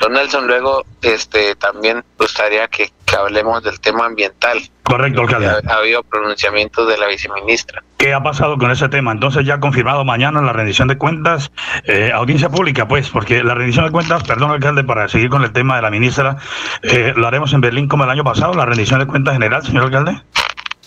Don 0.00 0.12
Nelson, 0.12 0.46
luego 0.46 0.84
este 1.02 1.54
también 1.56 2.02
gustaría 2.18 2.66
que, 2.68 2.90
que 3.04 3.16
hablemos 3.16 3.62
del 3.62 3.80
tema 3.80 4.06
ambiental. 4.06 4.58
Correcto, 4.82 5.22
alcalde. 5.22 5.48
Ha, 5.48 5.72
ha, 5.72 5.76
habido 5.76 6.02
pronunciamientos 6.02 6.88
de 6.88 6.98
la 6.98 7.06
viceministra. 7.06 7.82
¿Qué 7.98 8.12
ha 8.12 8.22
pasado 8.22 8.58
con 8.58 8.70
ese 8.70 8.88
tema? 8.88 9.12
Entonces 9.12 9.46
ya 9.46 9.60
confirmado 9.60 10.04
mañana 10.04 10.42
la 10.42 10.52
rendición 10.52 10.88
de 10.88 10.98
cuentas, 10.98 11.50
eh, 11.84 12.10
audiencia 12.12 12.48
pública, 12.48 12.86
pues, 12.86 13.08
porque 13.08 13.42
la 13.42 13.54
rendición 13.54 13.86
de 13.86 13.92
cuentas, 13.92 14.24
perdón, 14.24 14.50
alcalde, 14.50 14.84
para 14.84 15.08
seguir 15.08 15.30
con 15.30 15.42
el 15.42 15.52
tema 15.52 15.76
de 15.76 15.82
la 15.82 15.90
ministra, 15.90 16.36
eh, 16.82 17.14
lo 17.16 17.26
haremos 17.26 17.52
en 17.52 17.60
Berlín 17.60 17.88
como 17.88 18.04
el 18.04 18.10
año 18.10 18.24
pasado, 18.24 18.52
la 18.54 18.66
rendición 18.66 19.00
de 19.00 19.06
cuentas 19.06 19.34
general, 19.34 19.62
señor 19.62 19.84
alcalde. 19.84 20.22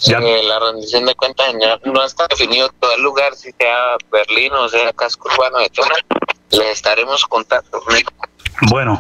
Eh, 0.05 0.43
la 0.43 0.59
rendición 0.59 1.05
de 1.05 1.15
cuentas 1.15 1.47
general 1.47 1.81
no 1.85 2.03
está 2.03 2.27
definido 2.27 2.69
todo 2.79 2.93
el 2.95 3.01
lugar, 3.01 3.33
si 3.35 3.51
sea 3.53 3.97
Berlín 4.11 4.53
o 4.53 4.69
sea 4.69 4.93
casco 4.93 5.29
urbano 5.33 5.57
de 5.59 5.69
Tona. 5.69 5.95
Les 6.51 6.67
estaremos 6.67 7.25
contando. 7.25 7.81
Bueno. 8.69 8.99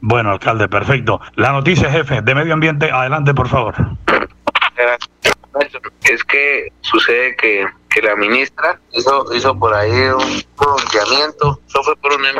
Bueno, 0.00 0.32
alcalde, 0.32 0.68
perfecto. 0.68 1.20
La 1.34 1.52
noticia, 1.52 1.90
jefe, 1.90 2.22
de 2.22 2.34
medio 2.34 2.54
ambiente, 2.54 2.90
adelante, 2.90 3.34
por 3.34 3.48
favor. 3.48 3.74
Es 6.04 6.24
que 6.24 6.72
sucede 6.82 7.36
que, 7.36 7.66
que 7.90 8.02
la 8.02 8.14
ministra 8.16 8.80
hizo, 8.92 9.26
hizo 9.34 9.58
por 9.58 9.74
ahí 9.74 9.90
un 9.90 10.42
pronunciamiento, 10.56 11.60
eso 11.68 11.82
fue 11.82 11.96
por 11.96 12.12
una 12.12 12.30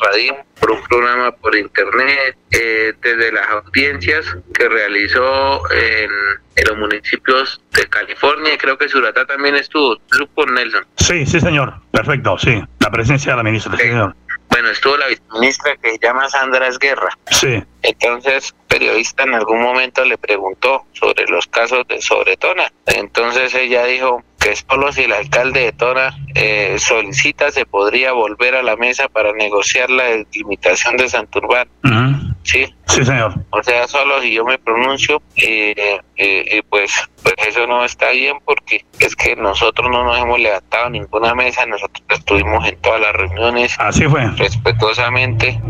radio, 0.00 0.36
por 0.60 0.70
un 0.72 0.82
programa 0.84 1.32
por 1.32 1.56
internet, 1.56 2.36
eh, 2.50 2.92
desde 3.00 3.32
las 3.32 3.48
audiencias 3.50 4.26
que 4.54 4.68
realizó 4.68 5.60
en, 5.70 6.10
en, 6.56 6.68
los 6.68 6.78
municipios 6.78 7.60
de 7.72 7.86
California, 7.88 8.54
y 8.54 8.58
creo 8.58 8.76
que 8.78 8.88
Suratá 8.88 9.26
también 9.26 9.56
estuvo, 9.56 9.96
estuvo 9.96 10.46
Nelson. 10.46 10.86
Sí, 10.96 11.26
sí, 11.26 11.40
señor, 11.40 11.74
perfecto, 11.90 12.38
sí, 12.38 12.62
la 12.80 12.90
presencia 12.90 13.32
de 13.32 13.36
la 13.36 13.42
ministra, 13.42 13.76
sí, 13.76 13.82
señor. 13.82 14.14
Bueno, 14.50 14.70
estuvo 14.70 14.96
la 14.96 15.08
viceministra 15.08 15.76
que 15.76 15.92
se 15.92 15.98
llama 15.98 16.28
Sandra 16.28 16.68
Esguerra. 16.68 17.10
Sí. 17.30 17.62
Entonces, 17.82 18.54
periodista 18.66 19.24
en 19.24 19.34
algún 19.34 19.60
momento 19.60 20.04
le 20.04 20.16
preguntó 20.16 20.86
sobre 20.92 21.26
los 21.28 21.46
casos 21.48 21.86
de 21.86 22.00
Sobretona. 22.00 22.72
Entonces 22.86 23.54
ella 23.54 23.84
dijo 23.84 24.22
que 24.38 24.54
solo 24.54 24.92
si 24.92 25.02
el 25.02 25.12
alcalde 25.12 25.60
de 25.60 25.72
Tona 25.72 26.16
eh, 26.34 26.76
solicita 26.78 27.50
se 27.50 27.66
podría 27.66 28.12
volver 28.12 28.54
a 28.54 28.62
la 28.62 28.76
mesa 28.76 29.08
para 29.08 29.32
negociar 29.32 29.90
la 29.90 30.04
delimitación 30.04 30.96
de 30.96 31.08
Santurbán. 31.08 31.68
Uh 31.84 31.88
-huh. 31.88 32.34
Sí. 32.44 32.74
Sí, 32.86 33.04
señor. 33.04 33.34
O 33.50 33.62
sea, 33.62 33.86
solo 33.86 34.20
si 34.22 34.32
yo 34.32 34.44
me 34.44 34.58
pronuncio, 34.58 35.20
eh, 35.36 36.00
eh, 36.16 36.62
pues, 36.70 36.90
pues 37.22 37.34
eso 37.46 37.66
no 37.66 37.84
está 37.84 38.10
bien 38.10 38.38
porque 38.44 38.84
es 38.98 39.14
que 39.14 39.36
nosotros 39.36 39.90
no 39.90 40.04
nos 40.04 40.18
hemos 40.18 40.40
levantado 40.40 40.88
ninguna 40.88 41.34
mesa, 41.34 41.66
nosotros 41.66 42.02
estuvimos 42.08 42.66
en 42.66 42.80
todas 42.80 43.02
las 43.02 43.12
reuniones. 43.12 43.74
Así 43.78 44.04
fue. 44.04 44.26
Respetuosamente. 44.36 45.60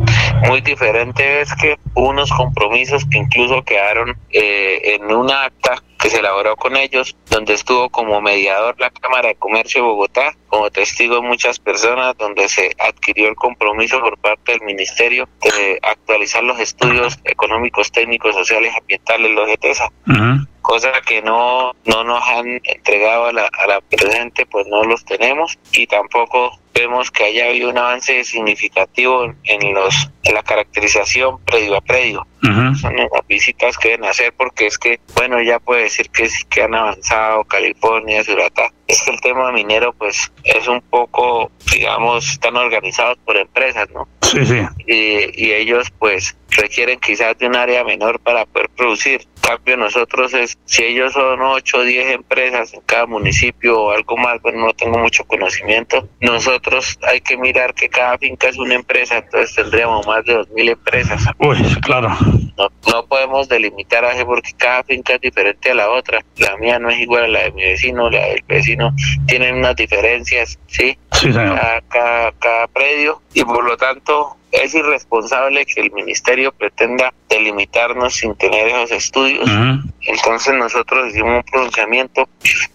Muy 0.47 0.61
diferente 0.61 1.41
es 1.41 1.53
que 1.57 1.77
unos 1.95 2.31
compromisos 2.31 3.05
que 3.11 3.19
incluso 3.19 3.63
quedaron 3.65 4.17
eh, 4.31 4.95
en 4.95 5.11
un 5.11 5.31
acta 5.33 5.83
que 5.99 6.11
se 6.11 6.19
elaboró 6.19 6.57
con 6.57 6.77
ellos, 6.77 7.17
donde 7.29 7.55
estuvo 7.55 7.91
como 7.91 8.21
mediador 8.21 8.79
la 8.79 8.91
Cámara 8.91 9.29
de 9.29 9.35
Comercio 9.35 9.83
de 9.83 9.89
Bogotá, 9.89 10.37
como 10.49 10.71
testigo 10.71 11.23
muchas 11.23 11.59
personas, 11.59 12.17
donde 12.17 12.49
se 12.49 12.75
adquirió 12.79 13.29
el 13.29 13.35
compromiso 13.35 14.01
por 14.01 14.19
parte 14.19 14.53
del 14.53 14.63
Ministerio 14.63 15.29
de 15.43 15.79
actualizar 15.83 16.43
los 16.45 16.61
estudios 16.61 17.19
económicos, 17.25 17.91
técnicos, 17.91 18.35
sociales, 18.35 18.73
ambientales, 18.79 19.31
los 19.33 19.49
ETESA. 19.51 19.89
Uh. 20.07 20.47
Cosa 20.69 20.93
que 21.01 21.23
no, 21.23 21.73
no 21.87 22.05
nos 22.05 22.23
han 22.29 22.61
entregado 22.63 23.25
a 23.29 23.33
la, 23.33 23.49
a 23.59 23.67
la 23.67 23.81
presente, 23.81 24.45
pues 24.45 24.67
no 24.67 24.85
los 24.85 25.03
tenemos 25.03 25.59
y 25.73 25.87
tampoco 25.87 26.59
vemos 26.75 27.11
que 27.11 27.25
haya 27.25 27.47
habido 27.47 27.71
un 27.71 27.79
avance 27.79 28.23
significativo 28.23 29.33
en 29.45 29.75
los 29.75 30.11
en 30.25 30.35
la 30.35 30.43
caracterización 30.43 31.43
predio 31.45 31.75
a 31.75 31.81
predio. 31.81 32.27
Uh 32.43 32.49
-huh. 32.49 32.77
Son 32.77 32.95
las 32.95 33.27
visitas 33.27 33.79
que 33.79 33.89
deben 33.89 34.05
hacer 34.05 34.35
porque 34.37 34.67
es 34.67 34.77
que, 34.77 35.01
bueno, 35.15 35.41
ya 35.41 35.59
puede 35.59 35.85
decir 35.85 36.11
que 36.11 36.29
sí 36.29 36.45
que 36.51 36.63
han 36.63 36.75
avanzado 36.75 37.45
California, 37.45 38.23
Suratá. 38.23 38.71
Es 38.87 39.03
que 39.03 39.11
el 39.11 39.21
tema 39.23 39.51
minero, 39.53 39.95
pues, 39.95 40.31
es 40.45 40.69
un 40.69 40.83
poco, 40.83 41.51
digamos, 41.73 42.29
están 42.29 42.57
organizados 42.57 43.17
por 43.25 43.39
empresas, 43.39 43.89
¿no? 43.91 44.07
Sí, 44.23 44.45
sí. 44.45 44.61
Y, 44.87 45.47
y 45.47 45.53
ellos, 45.53 45.91
pues, 45.99 46.37
requieren 46.51 47.01
quizás 47.01 47.37
de 47.39 47.47
un 47.47 47.57
área 47.57 47.85
menor 47.85 48.21
para 48.21 48.45
poder 48.45 48.69
producir. 48.77 49.27
Cambio, 49.49 49.79
nosotros, 49.79 50.35
es, 50.35 50.59
si 50.67 50.85
ellos 50.85 51.15
son 51.15 51.41
8 51.41 51.79
o 51.79 51.83
10 51.83 52.11
empresas 52.11 52.75
en 52.75 52.83
cada 52.83 53.07
municipio 53.07 53.81
o 53.81 53.91
algo 53.93 54.15
más, 54.19 54.43
bueno, 54.43 54.67
no 54.67 54.75
tengo 54.75 54.99
mucho 54.99 55.25
conocimiento. 55.25 56.07
Nosotros 56.21 56.99
hay 57.03 57.23
que 57.23 57.39
mirar 57.39 57.73
que 57.73 57.89
cada 57.89 58.19
finca 58.19 58.49
es 58.49 58.59
una 58.59 58.75
empresa, 58.75 59.17
entonces 59.17 59.55
tendríamos 59.55 60.07
más 60.07 60.23
de 60.27 60.37
2.000 60.37 60.71
empresas. 60.73 61.23
Uy, 61.39 61.57
claro. 61.81 62.11
No, 62.59 62.69
no 62.93 63.07
podemos 63.07 63.49
delimitar 63.49 64.05
así 64.05 64.23
porque 64.23 64.53
cada 64.55 64.85
finca 64.85 65.15
es 65.15 65.21
diferente 65.23 65.71
a 65.71 65.75
la 65.75 65.89
otra. 65.91 66.23
La 66.37 66.57
mía 66.59 66.79
no 66.79 66.91
es 66.91 66.99
igual 66.99 67.25
a 67.25 67.29
la 67.29 67.43
de 67.45 67.53
mi 67.53 67.63
vecino, 67.63 68.11
la 68.11 68.27
del 68.27 68.43
vecino. 68.47 68.95
Tienen 69.27 69.55
unas 69.55 69.77
diferencias, 69.77 70.59
¿sí? 70.67 70.99
Sí, 71.21 71.33
señor. 71.33 71.59
Cada, 71.59 71.81
cada, 71.83 72.33
cada 72.33 72.67
predio 72.69 73.21
y 73.35 73.45
por 73.45 73.65
lo 73.65 73.77
tanto 73.77 74.39
es 74.51 74.75
irresponsable 74.75 75.67
que 75.67 75.81
el 75.81 75.93
ministerio 75.93 76.53
pretenda 76.53 77.13
delimitarnos 77.29 78.15
sin 78.15 78.35
tener 78.37 78.69
esos 78.69 78.91
estudios. 78.93 79.47
Uh 79.47 79.53
-huh. 79.53 79.93
Entonces 80.03 80.55
nosotros 80.55 81.09
hicimos 81.09 81.37
un 81.37 81.43
pronunciamiento, 81.43 82.29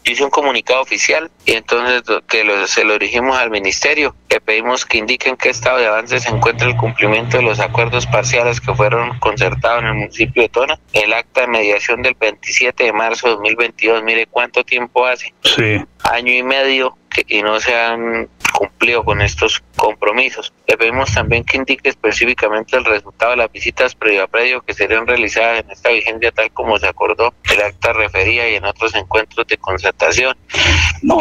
hice 0.04 0.24
un 0.24 0.30
comunicado 0.30 0.82
oficial 0.82 1.32
y 1.46 1.54
entonces 1.54 2.04
que 2.28 2.44
lo, 2.44 2.68
se 2.68 2.84
lo 2.84 2.94
dirigimos 2.94 3.38
al 3.38 3.50
ministerio, 3.50 4.16
le 4.30 4.40
pedimos 4.40 4.86
que 4.86 5.00
indiquen 5.00 5.36
qué 5.36 5.50
estado 5.50 5.80
de 5.80 5.88
avance 5.88 6.20
se 6.20 6.30
encuentra 6.30 6.68
el 6.68 6.78
cumplimiento 6.78 7.38
de 7.38 7.44
los 7.44 7.60
acuerdos 7.60 8.06
parciales 8.06 8.62
que 8.62 8.74
fueron 8.76 9.18
concertados 9.20 9.82
en 9.82 9.88
el 9.88 9.94
municipio 9.96 10.44
de 10.44 10.50
Tona, 10.50 10.80
el 10.94 11.14
acta 11.14 11.42
de 11.42 11.48
mediación 11.48 12.02
del 12.04 12.16
27 12.20 12.84
de 12.84 12.94
marzo 12.94 13.28
de 13.28 13.34
2022, 13.34 14.04
mire 14.04 14.28
cuánto 14.28 14.64
tiempo 14.64 15.06
hace. 15.08 15.34
Sí. 15.44 15.84
Año 16.04 16.34
y 16.34 16.44
medio 16.44 16.98
que, 17.14 17.24
y 17.28 17.42
no 17.42 17.60
se 17.60 17.76
han 17.76 18.28
cumplido 18.54 19.04
con 19.04 19.22
estos 19.22 19.64
compromisos. 19.76 20.54
Le 20.68 20.78
pedimos 20.78 21.14
también 21.14 21.44
que 21.44 21.58
indique 21.58 21.90
específicamente 21.90 22.78
el 22.78 22.86
resultado 22.86 23.32
de 23.32 23.38
las 23.38 23.52
visitas 23.52 23.96
previo 23.96 24.24
a 24.24 24.28
predio 24.28 24.62
que 24.62 24.74
serían 24.74 25.08
realizadas 25.08 25.64
en 25.64 25.72
esta 25.72 25.90
vigencia 25.90 26.32
tal 26.32 26.52
como 26.52 26.78
se 26.78 26.88
acordó 26.88 27.34
el 27.52 27.62
acta 27.62 27.94
refería 27.94 28.50
y 28.50 28.56
en 28.56 28.66
otros 28.66 28.94
encuentros 28.96 29.48
de 29.48 29.58
concertación. 29.58 30.38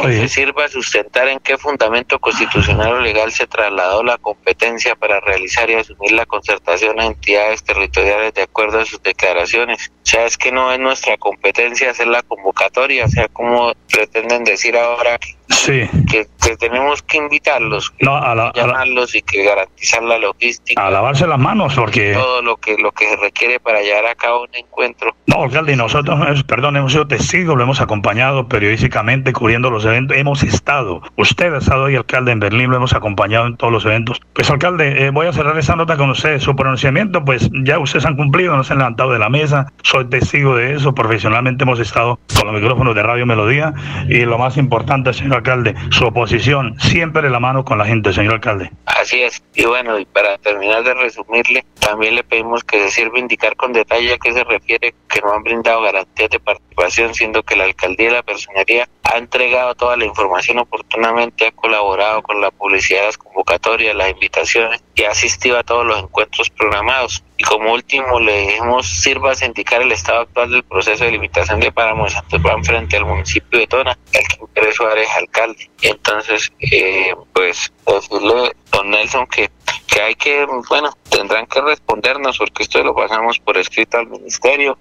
que 0.02 0.12
se 0.12 0.28
sirva 0.28 0.64
a 0.64 0.68
sustentar 0.68 1.28
en 1.28 1.38
qué 1.40 1.56
fundamento 1.58 2.18
constitucional 2.18 2.94
o 2.94 3.00
legal 3.00 3.32
se 3.32 3.46
trasladó 3.46 4.02
la 4.02 4.18
competencia 4.18 4.94
para 4.94 5.20
realizar 5.20 5.68
y 5.70 5.74
asumir 5.74 6.12
la 6.12 6.26
concertación 6.26 7.00
a 7.00 7.06
entidades 7.06 7.62
territoriales 7.62 8.34
de 8.34 8.42
acuerdo 8.42 8.80
a 8.80 8.84
sus 8.84 9.02
declaraciones. 9.02 9.90
O 10.02 10.06
sea, 10.06 10.26
es 10.26 10.36
que 10.36 10.52
no 10.52 10.72
es 10.72 10.78
nuestra 10.78 11.16
competencia 11.16 11.90
hacer 11.90 12.06
la 12.06 12.22
convocatoria, 12.22 13.04
o 13.04 13.08
sea, 13.08 13.28
como 13.28 13.72
pretenden 13.90 14.44
decir 14.44 14.76
ahora 14.76 15.18
Sí. 15.52 15.88
Que, 16.10 16.26
tenemos 16.56 17.02
que 17.02 17.18
invitarlos, 17.18 17.92
no, 18.00 18.16
a 18.16 18.52
llamarlos 18.54 19.14
y 19.14 19.22
que 19.22 19.44
garantizar 19.44 20.02
la 20.02 20.18
logística. 20.18 20.84
A 20.84 20.90
lavarse 20.90 21.26
las 21.26 21.38
manos 21.38 21.74
porque... 21.74 22.12
Todo 22.14 22.42
lo 22.42 22.56
que, 22.56 22.76
lo 22.78 22.92
que 22.92 23.08
se 23.08 23.16
requiere 23.16 23.60
para 23.60 23.80
llevar 23.80 24.06
a 24.06 24.14
cabo 24.14 24.42
un 24.42 24.54
encuentro. 24.54 25.14
No, 25.26 25.44
alcalde, 25.44 25.76
nosotros, 25.76 26.42
perdón, 26.44 26.76
hemos 26.76 26.92
sido 26.92 27.06
testigos, 27.06 27.56
lo 27.56 27.62
hemos 27.62 27.80
acompañado 27.80 28.48
periodísticamente 28.48 29.32
cubriendo 29.32 29.70
los 29.70 29.84
eventos, 29.84 30.16
hemos 30.16 30.42
estado, 30.42 31.02
usted 31.16 31.54
ha 31.54 31.58
estado 31.58 31.84
hoy, 31.84 31.96
alcalde, 31.96 32.32
en 32.32 32.40
Berlín, 32.40 32.70
lo 32.70 32.76
hemos 32.76 32.94
acompañado 32.94 33.46
en 33.46 33.56
todos 33.56 33.72
los 33.72 33.84
eventos. 33.84 34.20
Pues, 34.32 34.50
alcalde, 34.50 35.06
eh, 35.06 35.10
voy 35.10 35.26
a 35.26 35.32
cerrar 35.32 35.56
esa 35.58 35.76
nota 35.76 35.96
con 35.96 36.10
usted, 36.10 36.38
su 36.40 36.54
pronunciamiento, 36.56 37.24
pues 37.24 37.50
ya 37.64 37.78
ustedes 37.78 38.04
han 38.04 38.16
cumplido, 38.16 38.56
no 38.56 38.64
se 38.64 38.72
han 38.72 38.78
levantado 38.80 39.12
de 39.12 39.18
la 39.18 39.28
mesa, 39.28 39.72
soy 39.82 40.06
testigo 40.06 40.56
de 40.56 40.74
eso, 40.74 40.94
profesionalmente 40.94 41.64
hemos 41.64 41.78
estado 41.78 42.18
con 42.36 42.46
los 42.46 42.54
micrófonos 42.54 42.94
de 42.94 43.02
Radio 43.02 43.26
Melodía 43.26 43.72
y 44.08 44.20
lo 44.20 44.38
más 44.38 44.56
importante, 44.56 45.12
señor 45.12 45.41
alcalde, 45.42 45.74
su 45.90 46.06
oposición 46.06 46.78
siempre 46.80 47.22
de 47.22 47.30
la 47.30 47.40
mano 47.40 47.64
con 47.64 47.78
la 47.78 47.84
gente, 47.84 48.12
señor 48.12 48.34
alcalde. 48.34 48.70
Así 48.86 49.22
es. 49.22 49.42
Y 49.54 49.64
bueno, 49.64 49.98
y 49.98 50.04
para 50.04 50.38
terminar 50.38 50.84
de 50.84 50.94
resumirle, 50.94 51.64
también 51.78 52.14
le 52.14 52.24
pedimos 52.24 52.62
que 52.64 52.78
se 52.80 52.90
sirva 52.90 53.18
indicar 53.18 53.56
con 53.56 53.72
detalle 53.72 54.14
a 54.14 54.18
qué 54.18 54.32
se 54.32 54.44
refiere 54.44 54.94
que 55.08 55.20
no 55.20 55.32
han 55.32 55.42
brindado 55.42 55.82
garantías 55.82 56.30
de 56.30 56.40
participación, 56.40 57.14
siendo 57.14 57.42
que 57.42 57.56
la 57.56 57.64
alcaldía 57.64 58.08
y 58.08 58.12
la 58.12 58.22
personería 58.22 58.88
ha 59.02 59.18
entregado 59.18 59.74
toda 59.74 59.96
la 59.96 60.04
información 60.04 60.58
oportunamente, 60.58 61.46
ha 61.46 61.52
colaborado 61.52 62.22
con 62.22 62.40
la 62.40 62.50
publicidad 62.50 63.04
las 63.06 63.18
convocatorias, 63.18 63.94
las 63.94 64.10
invitaciones 64.10 64.82
y 64.94 65.02
ha 65.02 65.10
asistido 65.10 65.58
a 65.58 65.62
todos 65.62 65.84
los 65.84 66.02
encuentros 66.02 66.50
programados. 66.50 67.22
Y 67.42 67.44
como 67.44 67.72
último, 67.72 68.20
le 68.20 68.46
dijimos 68.46 68.86
sirva 68.86 69.32
a 69.32 69.44
indicar 69.44 69.82
el 69.82 69.90
estado 69.90 70.20
actual 70.20 70.48
del 70.52 70.62
proceso 70.62 71.02
de 71.02 71.10
limitación 71.10 71.58
de 71.58 71.72
páramos 71.72 72.14
de 72.30 72.38
frente 72.62 72.96
al 72.96 73.04
municipio 73.04 73.58
de 73.58 73.66
Tona, 73.66 73.98
el 74.12 74.22
que 74.54 74.72
Suárez 74.72 75.08
alcalde. 75.18 75.68
Entonces, 75.80 76.52
eh, 76.60 77.12
pues 77.32 77.72
decirle, 77.84 78.52
don 78.70 78.90
Nelson, 78.90 79.26
que, 79.26 79.50
que 79.88 80.02
hay 80.02 80.14
que, 80.14 80.46
bueno, 80.68 80.96
tendrán 81.10 81.46
que 81.46 81.60
respondernos 81.62 82.38
porque 82.38 82.62
esto 82.62 82.80
lo 82.84 82.94
pasamos 82.94 83.40
por 83.40 83.58
escrito 83.58 83.98
al 83.98 84.06
ministerio, 84.06 84.78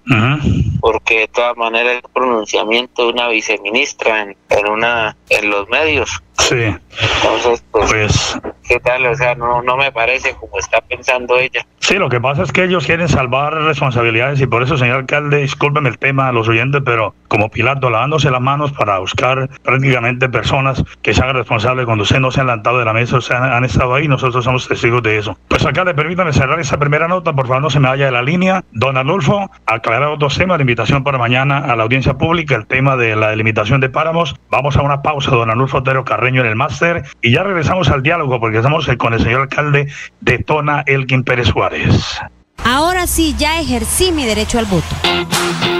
porque 0.80 1.18
de 1.18 1.28
todas 1.28 1.56
maneras 1.56 1.96
el 1.96 2.10
pronunciamiento 2.12 3.06
de 3.06 3.12
una 3.12 3.26
viceministra 3.26 4.22
en, 4.22 4.36
en, 4.50 4.68
una, 4.68 5.16
en 5.30 5.50
los 5.50 5.68
medios. 5.68 6.22
Sí. 6.38 6.74
Entonces, 7.00 7.64
pues, 7.70 7.90
pues 7.90 8.40
¿qué 8.68 8.80
tal? 8.80 9.06
O 9.06 9.14
sea, 9.14 9.34
no, 9.34 9.62
no 9.62 9.76
me 9.76 9.92
parece 9.92 10.34
como 10.34 10.58
está 10.58 10.80
pensando 10.80 11.36
ella. 11.36 11.66
Sí, 11.78 11.94
lo 11.96 12.08
que 12.08 12.20
pasa 12.20 12.42
es 12.42 12.52
que 12.52 12.64
ellos 12.64 12.86
quieren 12.86 13.08
salvar 13.08 13.54
responsabilidades 13.54 14.40
y 14.40 14.46
por 14.46 14.62
eso, 14.62 14.76
señor 14.76 14.98
alcalde, 14.98 15.38
discúlpeme 15.38 15.88
el 15.88 15.98
tema 15.98 16.28
a 16.28 16.32
los 16.32 16.48
oyentes, 16.48 16.80
pero 16.84 17.14
como 17.28 17.50
Pilato 17.50 17.90
lavándose 17.90 18.30
las 18.30 18.40
manos 18.40 18.72
para 18.72 18.98
buscar 18.98 19.50
prácticamente 19.62 20.28
personas 20.28 20.84
que 21.02 21.12
se 21.12 21.22
hagan 21.22 21.36
responsables 21.36 21.84
cuando 21.86 22.02
usted 22.02 22.20
no 22.20 22.30
se 22.30 22.40
han 22.40 22.46
levantado 22.46 22.78
de 22.78 22.84
la 22.84 22.92
mesa, 22.92 23.16
o 23.16 23.20
sea, 23.20 23.56
han 23.56 23.64
estado 23.64 23.94
ahí, 23.94 24.06
nosotros 24.06 24.44
somos 24.44 24.68
testigos 24.68 25.02
de 25.02 25.18
eso. 25.18 25.36
Pues 25.48 25.66
alcalde, 25.66 25.92
permítame 25.94 26.32
cerrar 26.32 26.60
esa 26.60 26.78
primera 26.78 27.08
nota, 27.08 27.32
por 27.32 27.46
favor 27.46 27.62
no 27.62 27.70
se 27.70 27.80
me 27.80 27.88
vaya 27.88 28.06
de 28.06 28.12
la 28.12 28.22
línea. 28.22 28.64
Don 28.72 28.96
Adolfo, 28.96 29.50
aclarar 29.66 30.08
otros 30.08 30.38
temas, 30.38 30.58
la 30.58 30.62
invitación 30.62 31.02
para 31.02 31.18
mañana 31.18 31.58
a 31.58 31.74
la 31.74 31.82
audiencia 31.82 32.14
pública, 32.14 32.54
el 32.54 32.66
tema 32.66 32.96
de 32.96 33.16
la 33.16 33.30
delimitación 33.30 33.80
de 33.80 33.88
páramos. 33.88 34.36
Vamos 34.50 34.76
a 34.76 34.82
una 34.82 35.02
pausa, 35.02 35.32
don 35.32 35.50
Adolfo 35.50 35.78
Otero 35.78 36.04
Carreño 36.22 36.42
en 36.42 36.46
el 36.46 36.54
máster, 36.54 37.02
y 37.20 37.32
ya 37.32 37.42
regresamos 37.42 37.88
al 37.88 38.00
diálogo 38.00 38.38
porque 38.38 38.58
estamos 38.58 38.86
con 38.96 39.12
el 39.12 39.20
señor 39.20 39.40
alcalde 39.40 39.88
de 40.20 40.38
Tona, 40.38 40.84
Elkin 40.86 41.24
Pérez 41.24 41.48
Suárez. 41.48 42.20
Ahora 42.62 43.08
sí, 43.08 43.34
ya 43.36 43.60
ejercí 43.60 44.12
mi 44.12 44.24
derecho 44.24 44.60
al 44.60 44.66
voto. 44.66 44.86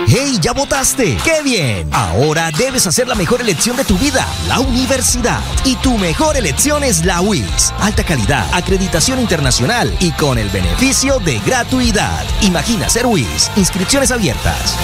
¡Hey, 0.08 0.38
ya 0.40 0.52
votaste! 0.52 1.16
¡Qué 1.22 1.44
bien! 1.44 1.88
Ahora 1.92 2.50
debes 2.58 2.88
hacer 2.88 3.06
la 3.06 3.14
mejor 3.14 3.40
elección 3.40 3.76
de 3.76 3.84
tu 3.84 3.96
vida, 3.98 4.26
la 4.48 4.58
universidad. 4.58 5.38
Y 5.64 5.76
tu 5.76 5.96
mejor 5.96 6.36
elección 6.36 6.82
es 6.82 7.04
la 7.04 7.20
UIS. 7.20 7.72
Alta 7.78 8.02
calidad, 8.02 8.44
acreditación 8.52 9.20
internacional 9.20 9.94
y 10.00 10.10
con 10.10 10.38
el 10.38 10.48
beneficio 10.48 11.20
de 11.20 11.38
gratuidad. 11.46 12.24
Imagina 12.40 12.88
ser 12.88 13.06
UIS. 13.06 13.52
Inscripciones 13.54 14.10
abiertas. 14.10 14.76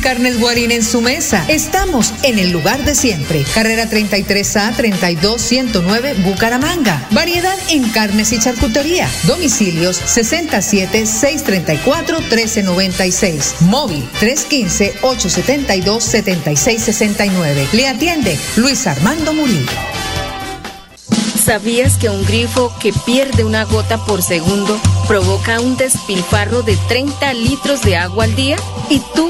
Multicarnes 0.00 0.40
Guarín 0.40 0.70
en 0.70 0.82
su 0.82 1.02
mesa. 1.02 1.44
Estamos 1.46 2.14
en 2.22 2.38
el 2.38 2.52
lugar 2.52 2.82
de 2.86 2.94
siempre. 2.94 3.44
Carrera 3.52 3.84
33A 3.84 4.74
32109 4.74 6.14
Bucaramanga. 6.24 7.06
Variedad 7.10 7.54
en 7.68 7.86
carnes 7.90 8.32
y 8.32 8.38
charcutería. 8.38 9.06
Domicilios 9.24 9.96
67 9.96 11.04
634 11.04 12.18
1396. 12.18 13.56
Móvil 13.60 14.08
315 14.20 14.94
872 15.02 16.02
7669. 16.02 17.68
Le 17.72 17.86
atiende 17.86 18.38
Luis 18.56 18.86
Armando 18.86 19.34
Murillo. 19.34 19.70
¿Sabías 21.44 21.98
que 21.98 22.08
un 22.08 22.24
grifo 22.24 22.72
que 22.80 22.94
pierde 23.04 23.44
una 23.44 23.64
gota 23.64 24.02
por 24.06 24.22
segundo 24.22 24.80
provoca 25.06 25.60
un 25.60 25.76
despilfarro 25.76 26.62
de 26.62 26.76
30 26.88 27.34
litros 27.34 27.82
de 27.82 27.96
agua 27.96 28.24
al 28.24 28.34
día? 28.34 28.56
¿Y 28.88 29.00
tú 29.14 29.29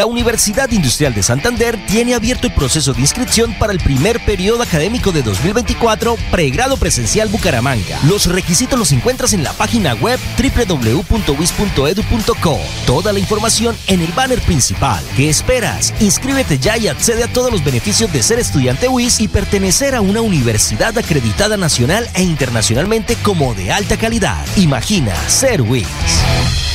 La 0.00 0.06
Universidad 0.06 0.70
Industrial 0.70 1.12
de 1.12 1.22
Santander 1.22 1.78
tiene 1.84 2.14
abierto 2.14 2.46
el 2.46 2.54
proceso 2.54 2.94
de 2.94 3.02
inscripción 3.02 3.52
para 3.58 3.74
el 3.74 3.80
primer 3.80 4.18
periodo 4.24 4.62
académico 4.62 5.12
de 5.12 5.22
2024, 5.22 6.16
pregrado 6.30 6.78
presencial 6.78 7.28
Bucaramanga. 7.28 7.98
Los 8.08 8.24
requisitos 8.24 8.78
los 8.78 8.92
encuentras 8.92 9.34
en 9.34 9.44
la 9.44 9.52
página 9.52 9.92
web 9.92 10.18
www.wis.edu.co. 10.38 11.40
Toda 12.86 13.12
la 13.12 13.18
información 13.18 13.76
en 13.88 14.00
el 14.00 14.10
banner 14.12 14.40
principal. 14.40 15.04
¿Qué 15.16 15.28
esperas? 15.28 15.92
Inscríbete 16.00 16.58
ya 16.58 16.78
y 16.78 16.88
accede 16.88 17.22
a 17.24 17.30
todos 17.30 17.52
los 17.52 17.62
beneficios 17.62 18.10
de 18.10 18.22
ser 18.22 18.38
estudiante 18.38 18.88
WIS 18.88 19.20
y 19.20 19.28
pertenecer 19.28 19.94
a 19.94 20.00
una 20.00 20.22
universidad 20.22 20.96
acreditada 20.96 21.58
nacional 21.58 22.08
e 22.14 22.22
internacionalmente 22.22 23.16
como 23.16 23.52
de 23.52 23.70
alta 23.70 23.98
calidad. 23.98 24.46
Imagina 24.56 25.14
ser 25.28 25.60
WIS. 25.60 26.69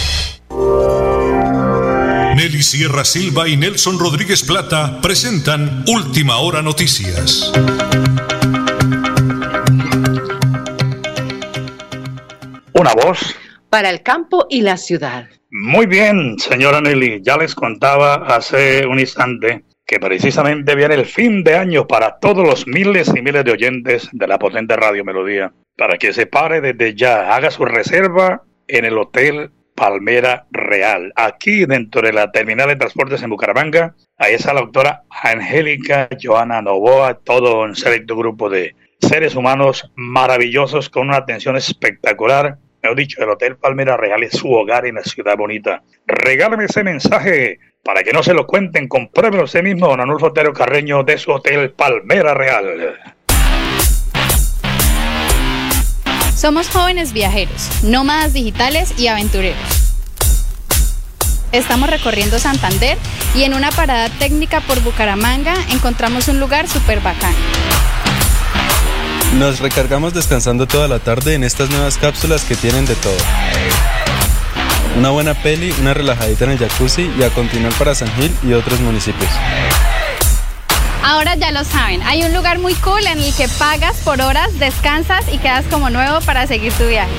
Nelly 2.45 2.62
Sierra 2.62 3.03
Silva 3.03 3.47
y 3.47 3.58
Nelson 3.58 3.97
Rodríguez 3.97 4.43
Plata 4.43 5.01
presentan 5.01 5.84
Última 5.88 6.38
Hora 6.38 6.62
Noticias. 6.62 7.51
Una 12.73 12.93
voz. 13.03 13.36
Para 13.71 13.89
el 13.89 14.03
campo 14.03 14.45
y 14.47 14.62
la 14.62 14.77
ciudad. 14.77 15.27
Muy 15.49 15.88
bien, 15.88 16.38
señora 16.38 16.81
Nelly. 16.81 17.23
Ya 17.23 17.36
les 17.36 17.55
contaba 17.55 18.13
hace 18.27 18.86
un 18.86 18.99
instante 18.99 19.63
que 19.88 19.99
precisamente 19.99 20.75
viene 20.75 20.93
el 20.93 21.08
fin 21.08 21.43
de 21.43 21.55
año 21.55 21.88
para 21.88 22.19
todos 22.19 22.45
los 22.45 22.67
miles 22.67 23.12
y 23.15 23.23
miles 23.23 23.43
de 23.43 23.53
oyentes 23.53 24.08
de 24.12 24.27
la 24.27 24.38
potente 24.38 24.75
Radio 24.75 25.03
Melodía. 25.03 25.51
Para 25.75 25.97
que 25.97 26.13
se 26.13 26.27
pare 26.27 26.62
desde 26.62 26.93
ya, 26.93 27.36
haga 27.36 27.49
su 27.49 27.65
reserva 27.65 28.43
en 28.67 28.86
el 28.86 28.99
Hotel 28.99 29.49
Palmera 29.75 30.45
Real. 30.51 31.11
Aquí 31.15 31.65
dentro 31.65 32.01
de 32.01 32.13
la 32.13 32.31
terminal 32.31 32.69
de 32.69 32.77
transportes 32.77 33.21
en 33.21 33.29
Bucaramanga, 33.29 33.93
ahí 34.17 34.33
está 34.33 34.53
la 34.53 34.61
doctora 34.61 35.03
Angélica 35.09 36.07
Joana 36.21 36.61
Novoa, 36.61 37.15
todo 37.15 37.61
un 37.61 37.75
selecto 37.75 38.15
grupo 38.15 38.49
de 38.49 38.75
seres 39.01 39.35
humanos 39.35 39.91
maravillosos 39.95 40.89
con 40.89 41.09
una 41.09 41.17
atención 41.17 41.57
espectacular. 41.57 42.57
Me 42.81 42.91
he 42.91 42.95
dicho, 42.95 43.21
el 43.21 43.29
Hotel 43.29 43.57
Palmera 43.57 43.97
Real 43.97 44.23
es 44.23 44.33
su 44.33 44.51
hogar 44.51 44.85
en 44.85 44.95
la 44.95 45.03
ciudad 45.03 45.35
bonita. 45.38 45.83
Regálame 46.07 46.65
ese 46.65 46.83
mensaje 46.83 47.59
para 47.83 48.03
que 48.03 48.13
no 48.13 48.23
se 48.23 48.33
lo 48.33 48.47
cuenten. 48.47 48.88
Compruébelo 48.88 49.43
usted 49.43 49.63
mismo, 49.63 49.88
don 49.88 50.01
Anulfo 50.01 50.27
Otero 50.27 50.53
Carreño, 50.53 51.03
de 51.03 51.17
su 51.17 51.31
Hotel 51.31 51.71
Palmera 51.71 52.33
Real. 52.33 53.14
Somos 56.36 56.67
jóvenes 56.67 57.13
viajeros, 57.13 57.69
nómadas 57.82 58.34
digitales 58.34 58.93
y 58.98 59.08
aventureros. 59.08 59.58
Estamos 61.54 61.89
recorriendo 61.89 62.39
Santander 62.39 62.98
y 63.34 63.43
en 63.43 63.54
una 63.54 63.71
parada 63.71 64.10
técnica 64.10 64.60
por 64.60 64.82
Bucaramanga 64.82 65.56
encontramos 65.71 66.28
un 66.28 66.41
lugar 66.41 66.67
súper 66.67 67.00
bacán. 67.00 67.34
Nos 69.39 69.60
recargamos 69.60 70.13
descansando 70.13 70.67
toda 70.67 70.89
la 70.89 71.00
tarde 71.00 71.36
en 71.36 71.45
estas 71.45 71.69
nuevas 71.69 71.98
cápsulas 71.98 72.43
que 72.43 72.58
tienen 72.58 72.86
de 72.86 72.95
todo. 72.95 73.17
Una 74.98 75.12
buena 75.12 75.36
peli, 75.36 75.74
una 75.80 75.93
relajadita 75.93 76.43
en 76.45 76.52
el 76.52 76.58
jacuzzi 76.58 77.10
y 77.17 77.24
a 77.24 77.30
continuar 77.30 77.74
para 77.74 77.95
San 77.95 78.13
Gil 78.15 78.36
y 78.43 78.52
otros 78.52 78.82
municipios. 78.82 79.32
Ahora 81.07 81.35
ya 81.35 81.51
lo 81.51 81.63
saben, 81.63 82.01
hay 82.01 82.23
un 82.23 82.33
lugar 82.33 82.57
muy 82.57 82.73
cool 82.73 83.05
en 83.05 83.19
el 83.19 83.31
que 83.35 83.45
pagas 83.59 84.01
por 84.03 84.19
horas, 84.21 84.57
descansas 84.57 85.31
y 85.31 85.37
quedas 85.37 85.63
como 85.67 85.91
nuevo 85.91 86.17
para 86.25 86.47
seguir 86.47 86.73
tu 86.73 86.87
viaje. 86.87 87.13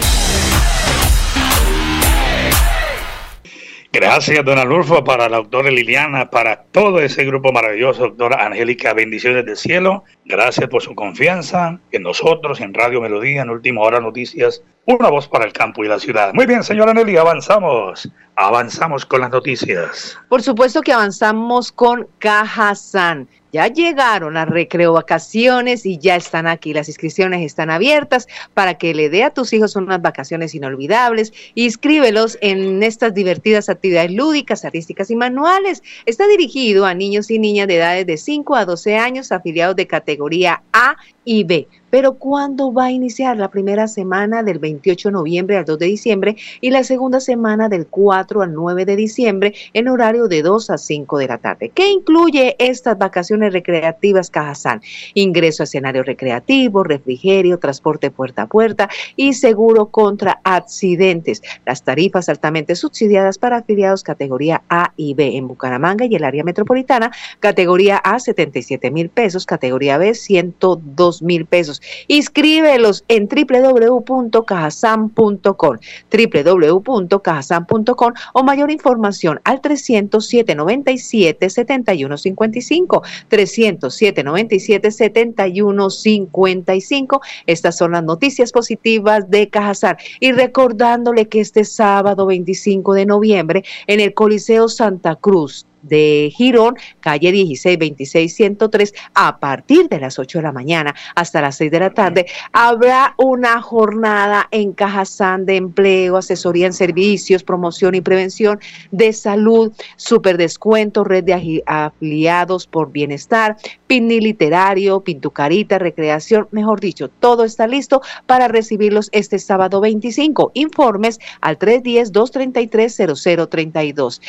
Gracias, 3.93 4.45
don 4.45 4.59
Alulfo, 4.59 5.05
para 5.05 5.29
la 5.29 5.37
doctora 5.37 5.71
Liliana, 5.71 6.29
para 6.29 6.65
todo 6.65 6.99
ese 6.99 7.25
grupo 7.25 7.53
maravilloso, 7.53 8.09
doctora 8.09 8.45
Angélica, 8.45 8.93
bendiciones 8.93 9.47
del 9.47 9.57
cielo. 9.57 10.03
Gracias 10.25 10.69
por 10.69 10.83
su 10.83 10.97
confianza 10.97 11.79
en 11.93 12.03
nosotros, 12.03 12.61
en 12.61 12.75
Radio 12.75 13.01
Melodía, 13.01 13.43
en 13.43 13.51
Última 13.51 13.83
Hora 13.83 14.01
Noticias, 14.01 14.65
una 14.87 15.11
voz 15.11 15.29
para 15.29 15.45
el 15.45 15.53
campo 15.53 15.85
y 15.85 15.89
la 15.89 15.99
ciudad. 15.99 16.33
Muy 16.33 16.47
bien, 16.47 16.63
señora 16.63 16.95
Nelly, 16.95 17.17
avanzamos. 17.17 18.09
Avanzamos 18.37 19.05
con 19.05 19.21
las 19.21 19.31
noticias. 19.31 20.17
Por 20.29 20.43
supuesto 20.43 20.83
que 20.83 20.93
avanzamos 20.93 21.73
con 21.73 22.07
Cajazán. 22.19 23.29
Ya 23.53 23.69
llegaron 23.69 24.35
las 24.35 24.49
recreo 24.49 24.93
vacaciones 24.93 25.87
y 25.87 25.97
ya 25.97 26.17
están 26.17 26.47
aquí. 26.47 26.75
Las 26.75 26.89
inscripciones 26.89 27.41
están 27.41 27.71
abiertas 27.71 28.29
para 28.53 28.75
que 28.75 28.95
le 28.95 29.09
dé 29.09 29.25
a 29.25 29.31
tus 29.31 29.55
hijos 29.55 29.77
unas 29.77 30.03
vacaciones 30.03 30.55
inolvidables. 30.55 31.33
Inscríbelos 31.55 32.37
en 32.43 32.83
estas 32.83 33.15
divertidas 33.15 33.71
actividades 33.71 34.13
lúdicas, 34.13 34.67
artísticas 34.67 35.11
y 35.11 35.17
manuales. 35.17 35.83
Está 36.05 36.27
dirigido 36.27 36.85
a 36.85 36.93
niños 36.93 37.31
y 37.31 37.39
niñas 37.39 37.69
de 37.69 37.77
edades 37.77 38.07
de 38.07 38.19
5 38.19 38.55
a 38.55 38.67
12 38.67 38.99
años 38.99 39.33
afiliados 39.33 39.77
de 39.77 39.87
categoría 39.87 40.63
A 40.75 40.97
y 41.25 41.45
B. 41.45 41.67
Pero 41.91 42.15
¿cuándo 42.15 42.73
va 42.73 42.87
a 42.87 42.91
iniciar? 42.91 43.37
La 43.37 43.51
primera 43.51 43.89
semana 43.89 44.43
del 44.43 44.59
28 44.59 45.09
de 45.09 45.13
noviembre 45.13 45.57
al 45.57 45.65
2 45.65 45.79
de 45.79 45.87
diciembre 45.87 46.37
y 46.61 46.71
la 46.71 46.85
segunda 46.85 47.21
semana 47.21 47.69
del 47.69 47.87
4 47.87 48.43
al 48.43 48.53
9 48.53 48.85
de 48.85 48.97
diciembre 48.97 49.55
en 49.73 49.89
horario 49.89 50.29
de 50.29 50.43
2 50.43 50.71
a 50.71 50.79
5 50.79 51.19
de 51.19 51.29
la 51.29 51.39
tarde. 51.39 51.71
¿Qué 51.75 51.89
incluye 51.91 52.57
estas 52.59 52.99
vacaciones 52.99 53.53
recreativas 53.53 54.31
Cajazán? 54.31 54.81
Ingreso 55.15 55.63
a 55.63 55.65
escenario 55.65 56.03
recreativo, 56.03 56.85
refrigerio, 56.85 57.59
transporte 57.59 58.11
puerta 58.11 58.43
a 58.43 58.47
puerta 58.47 58.89
y 59.15 59.35
seguro 59.35 59.87
contra 59.87 60.41
accidentes. 60.45 61.43
Las 61.65 61.83
tarifas 61.83 62.29
altamente 62.29 62.75
subsidiadas 62.75 63.39
para 63.39 63.59
afiliados 63.59 64.03
categoría 64.03 64.63
A 64.69 64.93
y 64.97 65.15
B 65.15 65.37
en 65.37 65.49
Bucaramanga 65.49 66.05
y 66.05 66.15
el 66.15 66.25
área 66.25 66.45
metropolitana, 66.45 67.11
categoría 67.41 67.97
A 67.97 68.19
77 68.19 68.91
mil 68.91 69.09
pesos, 69.09 69.47
categoría 69.47 69.99
B 69.99 70.15
102 70.15 71.23
mil 71.23 71.47
pesos. 71.47 71.76
Inscríbelos 72.09 73.05
en 73.09 73.29
www.cajazán.com, 73.29 75.77
www.cajazán.com 76.11 78.13
o 78.33 78.43
mayor 78.43 78.71
información 78.71 79.41
al 79.45 79.61
307 79.61 80.55
97 80.55 81.51
71 81.51 82.19
55, 82.19 83.03
307 83.29 84.25
97 84.25 84.91
71 84.91 85.91
55. 85.91 87.21
Estas 87.47 87.77
son 87.77 87.93
las 87.93 88.05
noticias 88.05 88.53
positivas 88.53 89.31
de 89.31 89.49
Cajazán. 89.49 89.97
Y 90.21 90.33
recordándole 90.33 91.29
que 91.29 91.41
este 91.41 91.65
sábado 91.65 92.27
25 92.27 92.95
de 92.95 93.07
noviembre 93.07 93.65
en 93.87 94.01
el 94.01 94.15
Coliseo 94.15 94.69
Santa 94.69 95.17
Cruz 95.17 95.67
de 95.89 96.33
Girón, 96.35 96.77
calle 97.01 97.33
16 97.33 97.79
26 97.79 98.35
103, 98.35 98.95
a 99.15 99.39
partir 99.39 99.89
de 99.89 100.01
las 100.01 100.19
8 100.19 100.39
de 100.39 100.43
la 100.43 100.53
mañana 100.53 100.95
hasta 101.15 101.41
las 101.41 101.57
6 101.57 101.71
de 101.71 101.81
la 101.81 101.91
tarde, 101.91 102.27
habrá 102.53 103.15
una 103.19 103.61
jornada 103.63 104.49
en 104.51 104.73
Cajazán 104.73 105.47
de 105.47 105.57
empleo, 105.57 106.17
asesoría 106.17 106.67
en 106.67 106.73
servicios, 106.73 107.43
promoción 107.43 107.95
y 107.95 108.01
prevención 108.01 108.61
de 108.91 109.13
salud, 109.13 109.73
super 109.97 110.37
descuento, 110.37 111.05
red 111.05 111.25
de 111.25 111.63
afiliados 111.67 112.67
por 112.67 112.93
bienestar, 112.93 113.57
PINI 113.87 114.21
literario, 114.21 115.01
pintucarita, 115.01 115.79
recreación, 115.79 116.49
mejor 116.51 116.81
dicho, 116.81 117.09
todo 117.09 117.45
está 117.45 117.67
listo 117.67 118.03
para 118.27 118.49
recibirlos 118.49 119.09
este 119.13 119.39
sábado 119.39 119.81
25. 119.81 120.51
Informes 120.55 121.21
al 121.41 121.59
310-233-0032. 121.59 124.21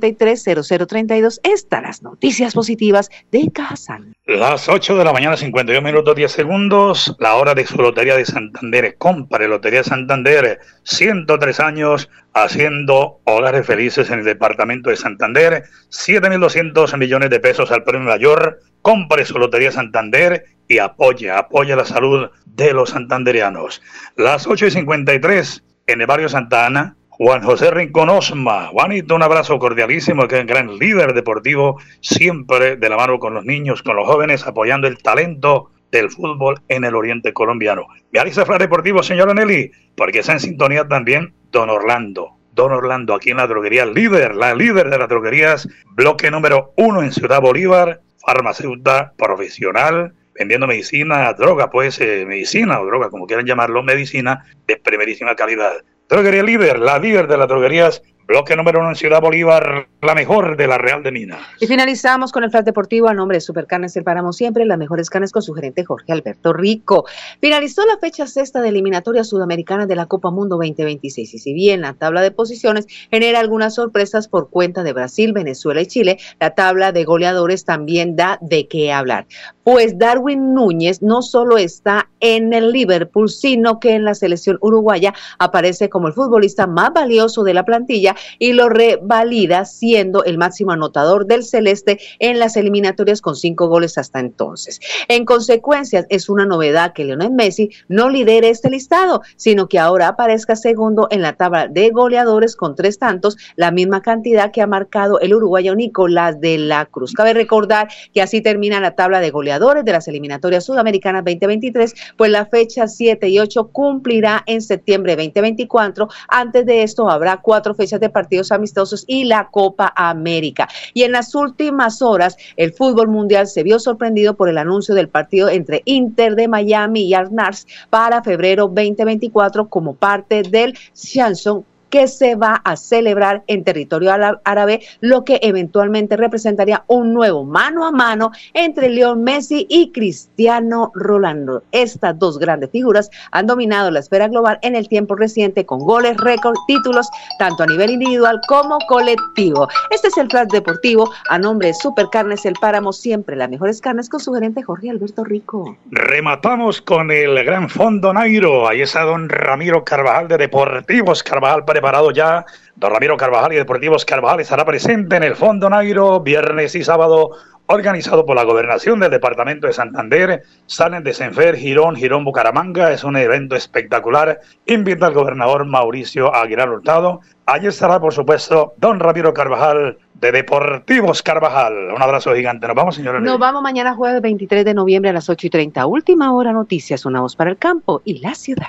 310-233-0032. 0.00 1.40
Estas 1.42 1.82
las 1.82 2.02
noticias 2.02 2.54
positivas 2.54 3.10
de 3.30 3.50
Cajazán. 3.52 4.14
Las 4.26 4.68
8 4.68 4.96
de 4.96 5.04
la 5.04 5.12
mañana, 5.12 5.36
52 5.36 5.82
minutos 5.82 6.14
10 6.14 6.30
segundos, 6.30 7.16
la 7.18 7.34
hora 7.34 7.54
de 7.54 7.66
su 7.66 7.76
Lotería 7.76 8.16
de 8.16 8.24
Santander. 8.24 8.96
Compare 8.96 9.48
Lotería 9.48 9.82
Santander, 9.82 10.60
103 10.84 11.60
años 11.60 12.08
haciendo 12.32 13.20
hogares 13.24 13.66
felices 13.66 14.10
en 14.10 14.20
el 14.20 14.24
departamento 14.24 14.90
de 14.90 14.96
Santander, 14.96 15.64
7.200 15.90 16.96
millones 16.96 17.30
de 17.30 17.40
pesos 17.40 17.70
al 17.70 17.84
premio 17.84 18.08
mayor. 18.08 18.60
Compre 18.82 19.24
su 19.24 19.38
Lotería 19.38 19.72
Santander 19.72 20.44
y 20.68 20.78
apoye, 20.78 21.30
apoye 21.30 21.74
la 21.74 21.84
salud 21.84 22.30
de 22.46 22.72
los 22.72 22.90
santanderianos. 22.90 23.82
Las 24.16 24.46
8 24.46 24.66
y 24.66 24.70
53 24.70 25.64
en 25.86 26.00
el 26.00 26.06
barrio 26.06 26.28
Santa 26.28 26.66
Ana, 26.66 26.96
Juan 27.22 27.42
José 27.42 27.70
Rincón 27.70 28.08
Osma. 28.08 28.68
Juanito, 28.68 29.14
un 29.14 29.22
abrazo 29.22 29.58
cordialísimo, 29.58 30.26
que 30.26 30.36
es 30.36 30.40
un 30.40 30.46
gran 30.46 30.78
líder 30.78 31.12
deportivo, 31.12 31.78
siempre 32.00 32.76
de 32.76 32.88
la 32.88 32.96
mano 32.96 33.18
con 33.18 33.34
los 33.34 33.44
niños, 33.44 33.82
con 33.82 33.96
los 33.96 34.06
jóvenes, 34.06 34.46
apoyando 34.46 34.88
el 34.88 34.96
talento 35.02 35.68
del 35.92 36.08
fútbol 36.08 36.62
en 36.68 36.84
el 36.84 36.94
oriente 36.94 37.34
colombiano. 37.34 37.88
Me 38.10 38.20
avisa 38.20 38.46
Fla 38.46 38.56
Deportivo, 38.56 39.02
señora 39.02 39.34
Nelly, 39.34 39.70
porque 39.96 40.20
está 40.20 40.32
en 40.32 40.40
sintonía 40.40 40.88
también 40.88 41.34
Don 41.52 41.68
Orlando. 41.68 42.38
Don 42.52 42.72
Orlando, 42.72 43.12
aquí 43.14 43.32
en 43.32 43.36
la 43.36 43.46
droguería 43.46 43.84
líder, 43.84 44.34
la 44.34 44.54
líder 44.54 44.88
de 44.88 44.96
las 44.96 45.08
droguerías, 45.10 45.68
bloque 45.90 46.30
número 46.30 46.72
uno 46.78 47.02
en 47.02 47.12
Ciudad 47.12 47.42
Bolívar, 47.42 48.00
farmacéutica 48.16 49.12
profesional, 49.18 50.14
vendiendo 50.34 50.66
medicina, 50.66 51.30
droga, 51.34 51.68
pues 51.68 52.00
eh, 52.00 52.24
medicina 52.26 52.80
o 52.80 52.86
droga, 52.86 53.10
como 53.10 53.26
quieran 53.26 53.44
llamarlo, 53.44 53.82
medicina 53.82 54.46
de 54.66 54.78
primerísima 54.78 55.34
calidad. 55.34 55.82
Droguería 56.10 56.42
líder, 56.42 56.80
la 56.80 56.98
líder 56.98 57.28
de 57.28 57.38
las 57.38 57.46
droguerías 57.46 58.02
Bloque 58.26 58.54
número 58.54 58.78
uno 58.78 58.90
en 58.90 58.94
Ciudad 58.94 59.20
Bolívar, 59.20 59.88
la 60.02 60.14
mejor 60.14 60.56
de 60.56 60.68
la 60.68 60.78
Real 60.78 61.02
de 61.02 61.10
Minas. 61.10 61.40
Y 61.58 61.66
finalizamos 61.66 62.30
con 62.30 62.44
el 62.44 62.50
flash 62.50 62.64
deportivo 62.64 63.08
a 63.08 63.14
nombre 63.14 63.36
de 63.36 63.40
Supercarnes 63.40 63.96
El 63.96 64.04
Páramo 64.04 64.32
Siempre, 64.32 64.64
las 64.64 64.78
mejores 64.78 65.10
carnes 65.10 65.32
con 65.32 65.42
su 65.42 65.52
gerente 65.52 65.84
Jorge 65.84 66.12
Alberto 66.12 66.52
Rico. 66.52 67.06
Finalizó 67.40 67.84
la 67.86 67.98
fecha 67.98 68.28
sexta 68.28 68.60
de 68.60 68.68
eliminatoria 68.68 69.24
sudamericana 69.24 69.86
de 69.86 69.96
la 69.96 70.06
Copa 70.06 70.30
Mundo 70.30 70.56
2026 70.58 71.34
y 71.34 71.38
si 71.38 71.52
bien 71.52 71.80
la 71.80 71.94
tabla 71.94 72.22
de 72.22 72.30
posiciones 72.30 72.86
genera 73.10 73.40
algunas 73.40 73.74
sorpresas 73.74 74.28
por 74.28 74.48
cuenta 74.48 74.84
de 74.84 74.92
Brasil, 74.92 75.32
Venezuela 75.32 75.80
y 75.80 75.86
Chile, 75.86 76.18
la 76.38 76.50
tabla 76.50 76.92
de 76.92 77.04
goleadores 77.04 77.64
también 77.64 78.14
da 78.14 78.38
de 78.40 78.68
qué 78.68 78.92
hablar. 78.92 79.26
Pues 79.64 79.98
Darwin 79.98 80.54
Núñez 80.54 81.02
no 81.02 81.22
solo 81.22 81.58
está 81.58 82.08
en 82.20 82.52
el 82.52 82.70
Liverpool, 82.72 83.28
sino 83.28 83.80
que 83.80 83.94
en 83.94 84.04
la 84.04 84.14
selección 84.14 84.58
uruguaya 84.60 85.14
aparece 85.38 85.88
como 85.88 86.08
el 86.08 86.14
futbolista 86.14 86.66
más 86.66 86.92
valioso 86.92 87.42
de 87.42 87.54
la 87.54 87.64
plantilla 87.64 88.14
y 88.38 88.52
lo 88.52 88.68
revalida 88.68 89.64
siendo 89.64 90.24
el 90.24 90.38
máximo 90.38 90.72
anotador 90.72 91.26
del 91.26 91.44
Celeste 91.44 91.98
en 92.18 92.38
las 92.38 92.56
eliminatorias 92.56 93.20
con 93.20 93.36
cinco 93.36 93.68
goles 93.68 93.98
hasta 93.98 94.20
entonces. 94.20 94.80
En 95.08 95.24
consecuencia, 95.24 96.06
es 96.08 96.28
una 96.28 96.46
novedad 96.46 96.92
que 96.92 97.04
Lionel 97.04 97.32
Messi 97.32 97.70
no 97.88 98.08
lidere 98.08 98.50
este 98.50 98.70
listado, 98.70 99.22
sino 99.36 99.68
que 99.68 99.78
ahora 99.78 100.08
aparezca 100.08 100.56
segundo 100.56 101.08
en 101.10 101.22
la 101.22 101.34
tabla 101.34 101.68
de 101.68 101.90
goleadores 101.90 102.56
con 102.56 102.74
tres 102.74 102.98
tantos, 102.98 103.36
la 103.56 103.70
misma 103.70 104.02
cantidad 104.02 104.52
que 104.52 104.62
ha 104.62 104.66
marcado 104.66 105.20
el 105.20 105.34
uruguayo 105.34 105.74
Nicolás 105.74 106.40
de 106.40 106.58
la 106.58 106.86
Cruz. 106.86 107.12
Cabe 107.12 107.34
recordar 107.34 107.88
que 108.12 108.22
así 108.22 108.40
termina 108.40 108.80
la 108.80 108.94
tabla 108.94 109.20
de 109.20 109.30
goleadores 109.30 109.84
de 109.84 109.92
las 109.92 110.08
eliminatorias 110.08 110.64
sudamericanas 110.64 111.24
2023, 111.24 111.94
pues 112.16 112.30
la 112.30 112.46
fecha 112.46 112.88
7 112.88 113.28
y 113.28 113.38
8 113.38 113.68
cumplirá 113.68 114.42
en 114.46 114.62
septiembre 114.62 115.16
2024. 115.16 116.08
Antes 116.28 116.66
de 116.66 116.82
esto 116.82 117.10
habrá 117.10 117.38
cuatro 117.38 117.74
fechas 117.74 117.99
de 118.00 118.10
partidos 118.10 118.52
amistosos 118.52 119.04
y 119.06 119.24
la 119.24 119.48
Copa 119.50 119.92
América. 119.94 120.68
Y 120.94 121.02
en 121.02 121.12
las 121.12 121.34
últimas 121.34 122.02
horas, 122.02 122.36
el 122.56 122.72
fútbol 122.72 123.08
mundial 123.08 123.46
se 123.46 123.62
vio 123.62 123.78
sorprendido 123.78 124.34
por 124.34 124.48
el 124.48 124.58
anuncio 124.58 124.94
del 124.94 125.08
partido 125.08 125.48
entre 125.48 125.82
Inter 125.84 126.34
de 126.34 126.48
Miami 126.48 127.02
y 127.02 127.14
Arnars 127.14 127.66
para 127.90 128.22
febrero 128.22 128.64
2024 128.64 129.68
como 129.68 129.94
parte 129.94 130.42
del 130.42 130.76
Samsung 130.92 131.62
que 131.90 132.08
se 132.08 132.36
va 132.36 132.60
a 132.64 132.76
celebrar 132.76 133.42
en 133.46 133.64
territorio 133.64 134.12
árabe, 134.44 134.80
lo 135.00 135.24
que 135.24 135.40
eventualmente 135.42 136.16
representaría 136.16 136.84
un 136.86 137.12
nuevo 137.12 137.44
mano 137.44 137.86
a 137.86 137.90
mano 137.90 138.30
entre 138.54 138.88
León 138.88 139.22
Messi 139.24 139.66
y 139.68 139.90
Cristiano 139.92 140.92
Rolando. 140.94 141.62
Estas 141.72 142.18
dos 142.18 142.38
grandes 142.38 142.70
figuras 142.70 143.10
han 143.32 143.46
dominado 143.46 143.90
la 143.90 144.00
esfera 144.00 144.28
global 144.28 144.58
en 144.62 144.76
el 144.76 144.88
tiempo 144.88 145.16
reciente 145.16 145.66
con 145.66 145.80
goles, 145.80 146.16
récord, 146.16 146.56
títulos, 146.66 147.08
tanto 147.38 147.64
a 147.64 147.66
nivel 147.66 147.90
individual 147.90 148.40
como 148.48 148.78
colectivo. 148.88 149.68
Este 149.90 150.08
es 150.08 150.16
el 150.16 150.30
flash 150.30 150.48
deportivo 150.48 151.10
a 151.28 151.38
nombre 151.38 151.68
de 151.68 151.74
Supercarnes 151.74 152.44
El 152.46 152.54
Páramo, 152.60 152.92
siempre 152.92 153.36
las 153.36 153.50
mejores 153.50 153.80
carnes 153.80 154.08
con 154.08 154.20
su 154.20 154.32
gerente 154.32 154.62
Jorge 154.62 154.90
Alberto 154.90 155.24
Rico. 155.24 155.76
Rematamos 155.90 156.80
con 156.80 157.10
el 157.10 157.42
gran 157.44 157.68
fondo 157.68 158.12
Nairo. 158.12 158.68
Ahí 158.68 158.82
está 158.82 159.02
don 159.02 159.28
Ramiro 159.28 159.84
Carvajal 159.84 160.28
de 160.28 160.38
Deportivos 160.38 161.22
Carvajal 161.22 161.64
para 161.64 161.79
preparado 161.80 162.10
ya. 162.10 162.44
Don 162.76 162.92
Ramiro 162.92 163.16
Carvajal 163.16 163.54
y 163.54 163.56
Deportivos 163.56 164.04
Carvajal 164.04 164.40
estará 164.40 164.66
presente 164.66 165.16
en 165.16 165.22
el 165.22 165.34
Fondo 165.34 165.70
Nairo 165.70 166.20
viernes 166.20 166.74
y 166.74 166.84
sábado, 166.84 167.30
organizado 167.66 168.26
por 168.26 168.36
la 168.36 168.44
Gobernación 168.44 169.00
del 169.00 169.10
Departamento 169.10 169.66
de 169.66 169.72
Santander. 169.72 170.42
Salen 170.66 171.02
de 171.02 171.14
Senfer, 171.14 171.56
Girón, 171.56 171.96
Girón, 171.96 172.26
Bucaramanga. 172.26 172.92
Es 172.92 173.02
un 173.02 173.16
evento 173.16 173.56
espectacular. 173.56 174.40
Invita 174.66 175.06
al 175.06 175.14
gobernador 175.14 175.64
Mauricio 175.64 176.34
Aguilar 176.34 176.68
Hurtado. 176.68 177.20
Allí 177.46 177.68
estará, 177.68 177.98
por 177.98 178.12
supuesto, 178.12 178.74
don 178.76 179.00
Ramiro 179.00 179.32
Carvajal 179.32 179.96
de 180.12 180.32
Deportivos 180.32 181.22
Carvajal. 181.22 181.94
Un 181.94 182.02
abrazo 182.02 182.34
gigante. 182.34 182.66
Nos 182.66 182.76
vamos, 182.76 182.94
señores. 182.96 183.22
Nos 183.22 183.38
vamos 183.38 183.62
mañana 183.62 183.94
jueves 183.94 184.20
23 184.20 184.66
de 184.66 184.74
noviembre 184.74 185.08
a 185.08 185.14
las 185.14 185.30
8 185.30 185.46
y 185.46 185.50
30. 185.50 185.86
Última 185.86 186.30
hora 186.34 186.52
noticias, 186.52 187.06
una 187.06 187.22
voz 187.22 187.36
para 187.36 187.50
el 187.50 187.56
campo 187.56 188.02
y 188.04 188.18
la 188.18 188.34
ciudad. 188.34 188.68